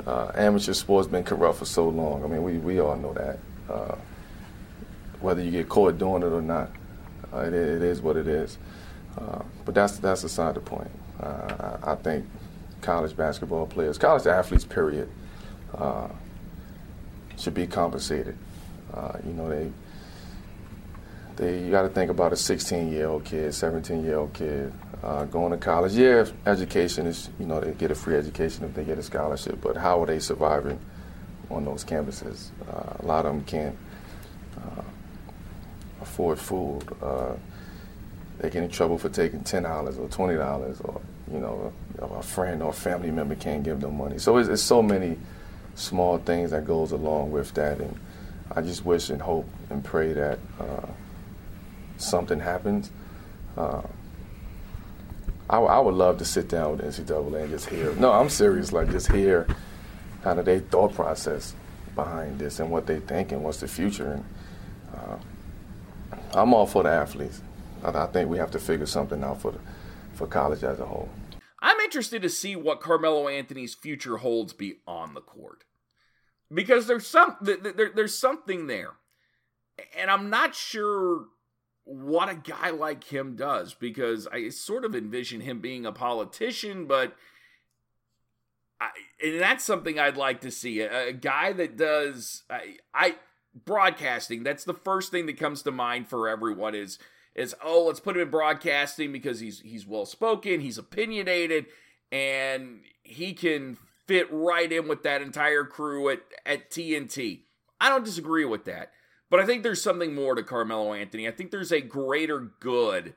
uh, 0.05 0.31
amateur 0.35 0.73
sports 0.73 1.07
been 1.07 1.23
corrupt 1.23 1.57
for 1.59 1.65
so 1.65 1.89
long. 1.89 2.23
I 2.23 2.27
mean, 2.27 2.43
we, 2.43 2.57
we 2.59 2.79
all 2.79 2.95
know 2.95 3.13
that. 3.13 3.39
Uh, 3.69 3.95
whether 5.19 5.41
you 5.41 5.51
get 5.51 5.69
caught 5.69 5.97
doing 5.97 6.23
it 6.23 6.27
or 6.27 6.41
not, 6.41 6.71
uh, 7.33 7.39
it, 7.39 7.53
it 7.53 7.81
is 7.81 8.01
what 8.01 8.15
it 8.15 8.27
is. 8.27 8.57
Uh, 9.17 9.43
but 9.65 9.75
that's 9.75 9.97
that's 9.99 10.23
aside 10.23 10.55
the 10.55 10.61
point. 10.61 10.91
Uh, 11.19 11.77
I 11.83 11.95
think 11.95 12.25
college 12.81 13.15
basketball 13.15 13.67
players, 13.67 13.97
college 13.97 14.25
athletes, 14.25 14.65
period, 14.65 15.09
uh, 15.75 16.07
should 17.37 17.53
be 17.53 17.67
compensated. 17.67 18.37
you 19.25 19.33
know, 19.33 19.49
they 19.49 19.71
they 21.35 21.59
you 21.59 21.71
got 21.71 21.83
to 21.83 21.89
think 21.89 22.11
about 22.11 22.33
a 22.33 22.35
16 22.35 22.91
year 22.91 23.07
old 23.07 23.25
kid, 23.25 23.53
17 23.53 24.03
year 24.03 24.17
old 24.17 24.33
kid 24.33 24.73
uh, 25.03 25.25
going 25.25 25.51
to 25.51 25.57
college. 25.57 25.93
Yeah, 25.93 26.25
education 26.45 27.07
is 27.07 27.29
you 27.39 27.45
know 27.45 27.59
they 27.59 27.71
get 27.71 27.91
a 27.91 27.95
free 27.95 28.15
education 28.15 28.65
if 28.65 28.73
they 28.73 28.83
get 28.83 28.97
a 28.97 29.03
scholarship, 29.03 29.59
but 29.61 29.77
how 29.77 30.01
are 30.01 30.05
they 30.05 30.19
surviving 30.19 30.79
on 31.49 31.65
those 31.65 31.83
campuses? 31.83 32.49
Uh, 32.69 32.93
a 32.99 33.05
lot 33.05 33.25
of 33.25 33.33
them 33.33 33.43
can't 33.43 33.77
uh, 34.57 34.83
afford 36.01 36.39
food. 36.39 36.83
They 38.41 38.49
get 38.49 38.63
in 38.63 38.71
trouble 38.71 38.97
for 38.97 39.09
taking 39.09 39.43
ten 39.43 39.63
dollars 39.63 39.99
or 39.99 40.07
twenty 40.07 40.35
dollars, 40.35 40.81
or 40.81 40.99
you 41.31 41.39
know 41.39 41.71
a 42.01 42.23
friend 42.23 42.63
or 42.63 42.73
family 42.73 43.11
member 43.11 43.35
can't 43.35 43.61
give 43.61 43.81
them 43.81 43.97
money. 43.97 44.17
So 44.17 44.37
it's, 44.37 44.49
it's 44.49 44.63
so 44.63 44.81
many 44.81 45.17
small 45.75 46.17
things 46.17 46.49
that 46.49 46.65
goes 46.65 46.91
along 46.91 47.31
with 47.31 47.53
that, 47.53 47.79
and 47.79 47.99
I 48.49 48.61
just 48.61 48.83
wish 48.83 49.11
and 49.11 49.21
hope 49.21 49.47
and 49.69 49.83
pray 49.83 50.13
that 50.13 50.39
uh, 50.59 50.87
something 51.97 52.39
happens. 52.39 52.89
Uh, 53.55 53.83
I, 55.47 55.59
I, 55.59 55.79
would 55.79 55.93
love 55.93 56.17
to 56.17 56.25
sit 56.25 56.49
down 56.49 56.77
with 56.77 56.81
NCAA 56.85 57.43
and 57.43 57.51
just 57.51 57.69
hear. 57.69 57.93
No, 57.93 58.11
I'm 58.11 58.29
serious. 58.29 58.73
Like 58.73 58.89
just 58.89 59.11
hear 59.11 59.45
kind 60.23 60.39
of 60.39 60.45
their 60.45 60.61
thought 60.61 60.95
process 60.95 61.53
behind 61.93 62.39
this 62.39 62.59
and 62.59 62.71
what 62.71 62.87
they 62.87 63.01
think 63.01 63.33
and 63.33 63.43
what's 63.43 63.59
the 63.59 63.67
future. 63.67 64.13
And 64.13 64.25
uh, 64.95 66.19
I'm 66.33 66.55
all 66.55 66.65
for 66.65 66.81
the 66.81 66.89
athletes. 66.89 67.41
I, 67.83 67.89
I, 67.89 68.07
think 68.07 68.29
we 68.29 68.37
have 68.37 68.51
to 68.51 68.59
figure 68.59 68.85
something 68.85 69.23
out 69.23 69.41
for 69.41 69.53
for 70.13 70.27
college 70.27 70.63
as 70.63 70.79
a 70.79 70.85
whole. 70.85 71.09
I'm 71.59 71.79
interested 71.79 72.21
to 72.21 72.29
see 72.29 72.55
what 72.55 72.81
Carmelo 72.81 73.27
Anthony's 73.27 73.75
future 73.75 74.17
holds 74.17 74.53
beyond 74.53 75.15
the 75.15 75.21
court 75.21 75.63
because 76.53 76.87
there's 76.87 77.07
some 77.07 77.37
there, 77.41 77.91
there's 77.95 78.17
something 78.17 78.67
there, 78.67 78.93
and 79.97 80.09
I'm 80.09 80.29
not 80.29 80.55
sure 80.55 81.25
what 81.83 82.29
a 82.29 82.35
guy 82.35 82.69
like 82.69 83.05
him 83.05 83.35
does 83.35 83.73
because 83.73 84.27
I 84.27 84.49
sort 84.49 84.85
of 84.85 84.95
envision 84.95 85.41
him 85.41 85.59
being 85.59 85.85
a 85.85 85.91
politician, 85.91 86.85
but 86.85 87.15
I, 88.79 88.89
and 89.23 89.39
that's 89.39 89.63
something 89.63 89.99
I'd 89.99 90.17
like 90.17 90.41
to 90.41 90.51
see 90.51 90.81
a, 90.81 91.09
a 91.09 91.13
guy 91.13 91.53
that 91.53 91.77
does 91.77 92.43
I, 92.49 92.77
I 92.93 93.15
broadcasting. 93.53 94.43
That's 94.43 94.63
the 94.63 94.73
first 94.73 95.11
thing 95.11 95.25
that 95.25 95.37
comes 95.37 95.61
to 95.63 95.71
mind 95.71 96.07
for 96.07 96.27
everyone 96.27 96.75
is 96.75 96.97
is 97.35 97.55
oh 97.63 97.85
let's 97.85 97.99
put 97.99 98.15
him 98.15 98.23
in 98.23 98.29
broadcasting 98.29 99.11
because 99.11 99.39
he's 99.39 99.61
he's 99.61 99.87
well 99.87 100.05
spoken, 100.05 100.61
he's 100.61 100.77
opinionated, 100.77 101.67
and 102.11 102.81
he 103.03 103.33
can 103.33 103.77
fit 104.07 104.27
right 104.31 104.71
in 104.71 104.87
with 104.87 105.03
that 105.03 105.21
entire 105.21 105.63
crew 105.63 106.09
at 106.09 106.21
at 106.45 106.69
TNT. 106.69 107.43
I 107.79 107.89
don't 107.89 108.05
disagree 108.05 108.45
with 108.45 108.65
that. 108.65 108.91
But 109.29 109.39
I 109.39 109.45
think 109.45 109.63
there's 109.63 109.81
something 109.81 110.13
more 110.13 110.35
to 110.35 110.43
Carmelo 110.43 110.93
Anthony. 110.93 111.25
I 111.25 111.31
think 111.31 111.51
there's 111.51 111.71
a 111.71 111.79
greater 111.79 112.51
good 112.59 113.15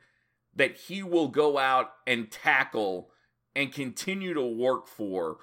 that 0.55 0.77
he 0.77 1.03
will 1.03 1.27
go 1.27 1.57
out 1.57 1.91
and 2.07 2.31
tackle 2.31 3.09
and 3.53 3.73
continue 3.73 4.33
to 4.33 4.41
work 4.41 4.87
for 4.87 5.39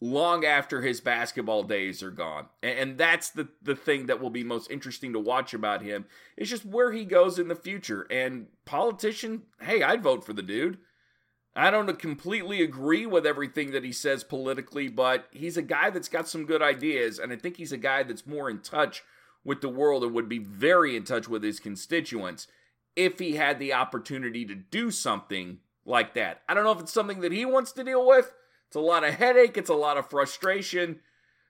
long 0.00 0.44
after 0.44 0.80
his 0.80 1.00
basketball 1.00 1.62
days 1.62 2.02
are 2.02 2.10
gone. 2.10 2.46
And 2.62 2.96
that's 2.96 3.30
the, 3.30 3.48
the 3.62 3.76
thing 3.76 4.06
that 4.06 4.20
will 4.20 4.30
be 4.30 4.42
most 4.42 4.70
interesting 4.70 5.12
to 5.12 5.20
watch 5.20 5.52
about 5.52 5.82
him. 5.82 6.06
It's 6.36 6.48
just 6.48 6.64
where 6.64 6.92
he 6.92 7.04
goes 7.04 7.38
in 7.38 7.48
the 7.48 7.54
future. 7.54 8.06
And 8.10 8.46
politician, 8.64 9.42
hey, 9.60 9.82
I'd 9.82 10.02
vote 10.02 10.24
for 10.24 10.32
the 10.32 10.42
dude. 10.42 10.78
I 11.54 11.70
don't 11.70 11.98
completely 11.98 12.62
agree 12.62 13.04
with 13.06 13.26
everything 13.26 13.72
that 13.72 13.84
he 13.84 13.92
says 13.92 14.24
politically, 14.24 14.88
but 14.88 15.26
he's 15.32 15.56
a 15.56 15.62
guy 15.62 15.90
that's 15.90 16.08
got 16.08 16.28
some 16.28 16.46
good 16.46 16.62
ideas. 16.62 17.18
And 17.18 17.32
I 17.32 17.36
think 17.36 17.56
he's 17.56 17.72
a 17.72 17.76
guy 17.76 18.02
that's 18.02 18.26
more 18.26 18.48
in 18.48 18.60
touch 18.60 19.02
with 19.44 19.60
the 19.60 19.68
world 19.68 20.04
and 20.04 20.14
would 20.14 20.28
be 20.28 20.38
very 20.38 20.96
in 20.96 21.04
touch 21.04 21.28
with 21.28 21.42
his 21.42 21.60
constituents 21.60 22.46
if 22.96 23.18
he 23.18 23.36
had 23.36 23.58
the 23.58 23.72
opportunity 23.72 24.44
to 24.46 24.54
do 24.54 24.90
something 24.90 25.58
like 25.84 26.14
that. 26.14 26.42
I 26.48 26.54
don't 26.54 26.64
know 26.64 26.72
if 26.72 26.80
it's 26.80 26.92
something 26.92 27.20
that 27.20 27.32
he 27.32 27.44
wants 27.44 27.72
to 27.72 27.84
deal 27.84 28.06
with. 28.06 28.32
It's 28.70 28.76
a 28.76 28.80
lot 28.80 29.02
of 29.02 29.14
headache, 29.14 29.56
it's 29.56 29.68
a 29.68 29.74
lot 29.74 29.96
of 29.96 30.08
frustration. 30.08 31.00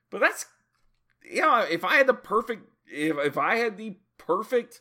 But 0.09 0.23
that's 0.23 0.47
you 1.31 1.43
know, 1.43 1.59
if 1.71 1.85
I 1.85 1.97
had 1.97 2.07
the 2.07 2.15
perfect 2.15 2.67
if 2.87 3.19
if 3.19 3.37
I 3.37 3.57
had 3.57 3.77
the 3.77 3.99
perfect 4.17 4.81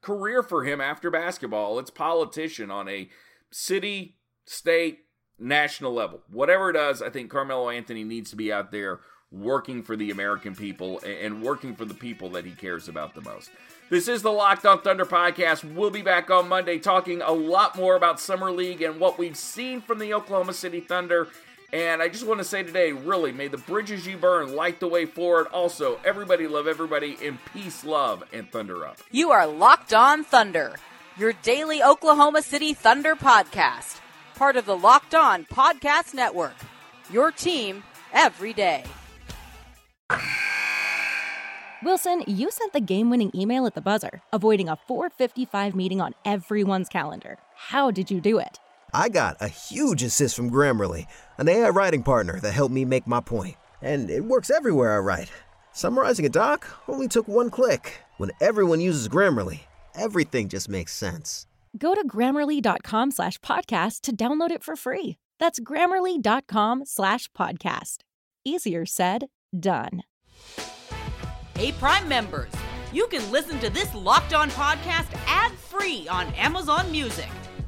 career 0.00 0.44
for 0.44 0.62
him 0.62 0.80
after 0.80 1.10
basketball, 1.10 1.80
it's 1.80 1.90
politician 1.90 2.70
on 2.70 2.88
a 2.88 3.08
city, 3.50 4.18
state, 4.46 5.00
national 5.36 5.92
level. 5.92 6.22
Whatever 6.30 6.70
it 6.70 6.74
does, 6.74 7.02
I 7.02 7.10
think 7.10 7.28
Carmelo 7.28 7.68
Anthony 7.70 8.04
needs 8.04 8.30
to 8.30 8.36
be 8.36 8.52
out 8.52 8.70
there 8.70 9.00
working 9.32 9.82
for 9.82 9.96
the 9.96 10.12
American 10.12 10.54
people 10.54 11.00
and 11.04 11.42
working 11.42 11.74
for 11.74 11.84
the 11.84 11.94
people 11.94 12.28
that 12.28 12.44
he 12.44 12.52
cares 12.52 12.86
about 12.86 13.16
the 13.16 13.20
most. 13.22 13.50
This 13.90 14.06
is 14.06 14.22
the 14.22 14.30
Locked 14.30 14.64
On 14.64 14.80
Thunder 14.80 15.04
podcast. 15.04 15.74
We'll 15.74 15.90
be 15.90 16.02
back 16.02 16.30
on 16.30 16.48
Monday 16.48 16.78
talking 16.78 17.20
a 17.20 17.32
lot 17.32 17.74
more 17.74 17.96
about 17.96 18.20
Summer 18.20 18.52
League 18.52 18.80
and 18.80 19.00
what 19.00 19.18
we've 19.18 19.36
seen 19.36 19.80
from 19.80 19.98
the 19.98 20.14
Oklahoma 20.14 20.52
City 20.52 20.78
Thunder. 20.78 21.26
And 21.74 22.00
I 22.00 22.08
just 22.08 22.24
want 22.24 22.38
to 22.38 22.44
say 22.44 22.62
today, 22.62 22.92
really, 22.92 23.32
may 23.32 23.48
the 23.48 23.58
bridges 23.58 24.06
you 24.06 24.16
burn 24.16 24.54
light 24.54 24.78
the 24.78 24.86
way 24.86 25.06
forward. 25.06 25.48
Also, 25.48 25.98
everybody 26.04 26.46
love 26.46 26.68
everybody 26.68 27.16
in 27.20 27.36
peace, 27.52 27.84
love, 27.84 28.22
and 28.32 28.48
thunder 28.48 28.86
up. 28.86 28.98
You 29.10 29.32
are 29.32 29.44
Locked 29.44 29.92
On 29.92 30.22
Thunder, 30.22 30.76
your 31.16 31.32
daily 31.42 31.82
Oklahoma 31.82 32.42
City 32.42 32.74
Thunder 32.74 33.16
podcast, 33.16 33.98
part 34.36 34.54
of 34.56 34.66
the 34.66 34.76
Locked 34.76 35.16
On 35.16 35.46
Podcast 35.46 36.14
Network. 36.14 36.54
Your 37.10 37.32
team 37.32 37.82
every 38.12 38.52
day. 38.52 38.84
Wilson, 41.82 42.22
you 42.28 42.52
sent 42.52 42.72
the 42.72 42.80
game 42.80 43.10
winning 43.10 43.32
email 43.34 43.66
at 43.66 43.74
the 43.74 43.80
buzzer, 43.80 44.22
avoiding 44.32 44.68
a 44.68 44.76
455 44.86 45.74
meeting 45.74 46.00
on 46.00 46.14
everyone's 46.24 46.88
calendar. 46.88 47.38
How 47.56 47.90
did 47.90 48.12
you 48.12 48.20
do 48.20 48.38
it? 48.38 48.60
I 48.94 49.08
got 49.08 49.38
a 49.40 49.48
huge 49.48 50.04
assist 50.04 50.36
from 50.36 50.52
Grammarly, 50.52 51.06
an 51.36 51.48
AI 51.48 51.70
writing 51.70 52.04
partner 52.04 52.38
that 52.38 52.52
helped 52.52 52.72
me 52.72 52.84
make 52.84 53.08
my 53.08 53.20
point. 53.20 53.56
And 53.82 54.08
it 54.08 54.24
works 54.24 54.50
everywhere 54.50 54.94
I 54.94 55.00
write. 55.00 55.32
Summarizing 55.72 56.24
a 56.26 56.28
doc 56.28 56.64
only 56.86 57.08
took 57.08 57.26
one 57.26 57.50
click. 57.50 57.94
When 58.18 58.30
everyone 58.40 58.80
uses 58.80 59.08
Grammarly, 59.08 59.62
everything 59.96 60.48
just 60.48 60.68
makes 60.68 60.92
sense. 60.92 61.48
Go 61.76 61.96
to 61.96 62.06
grammarly.com 62.06 63.10
slash 63.10 63.38
podcast 63.38 64.02
to 64.02 64.14
download 64.14 64.52
it 64.52 64.62
for 64.62 64.76
free. 64.76 65.16
That's 65.40 65.58
grammarly.com 65.58 66.84
slash 66.84 67.28
podcast. 67.32 67.96
Easier 68.44 68.86
said, 68.86 69.26
done. 69.58 70.04
Hey, 71.56 71.72
Prime 71.72 72.06
members, 72.08 72.52
you 72.92 73.08
can 73.08 73.28
listen 73.32 73.58
to 73.58 73.70
this 73.70 73.92
locked 73.92 74.34
on 74.34 74.50
podcast 74.50 75.12
ad 75.26 75.50
free 75.50 76.06
on 76.06 76.32
Amazon 76.34 76.92
Music. 76.92 77.28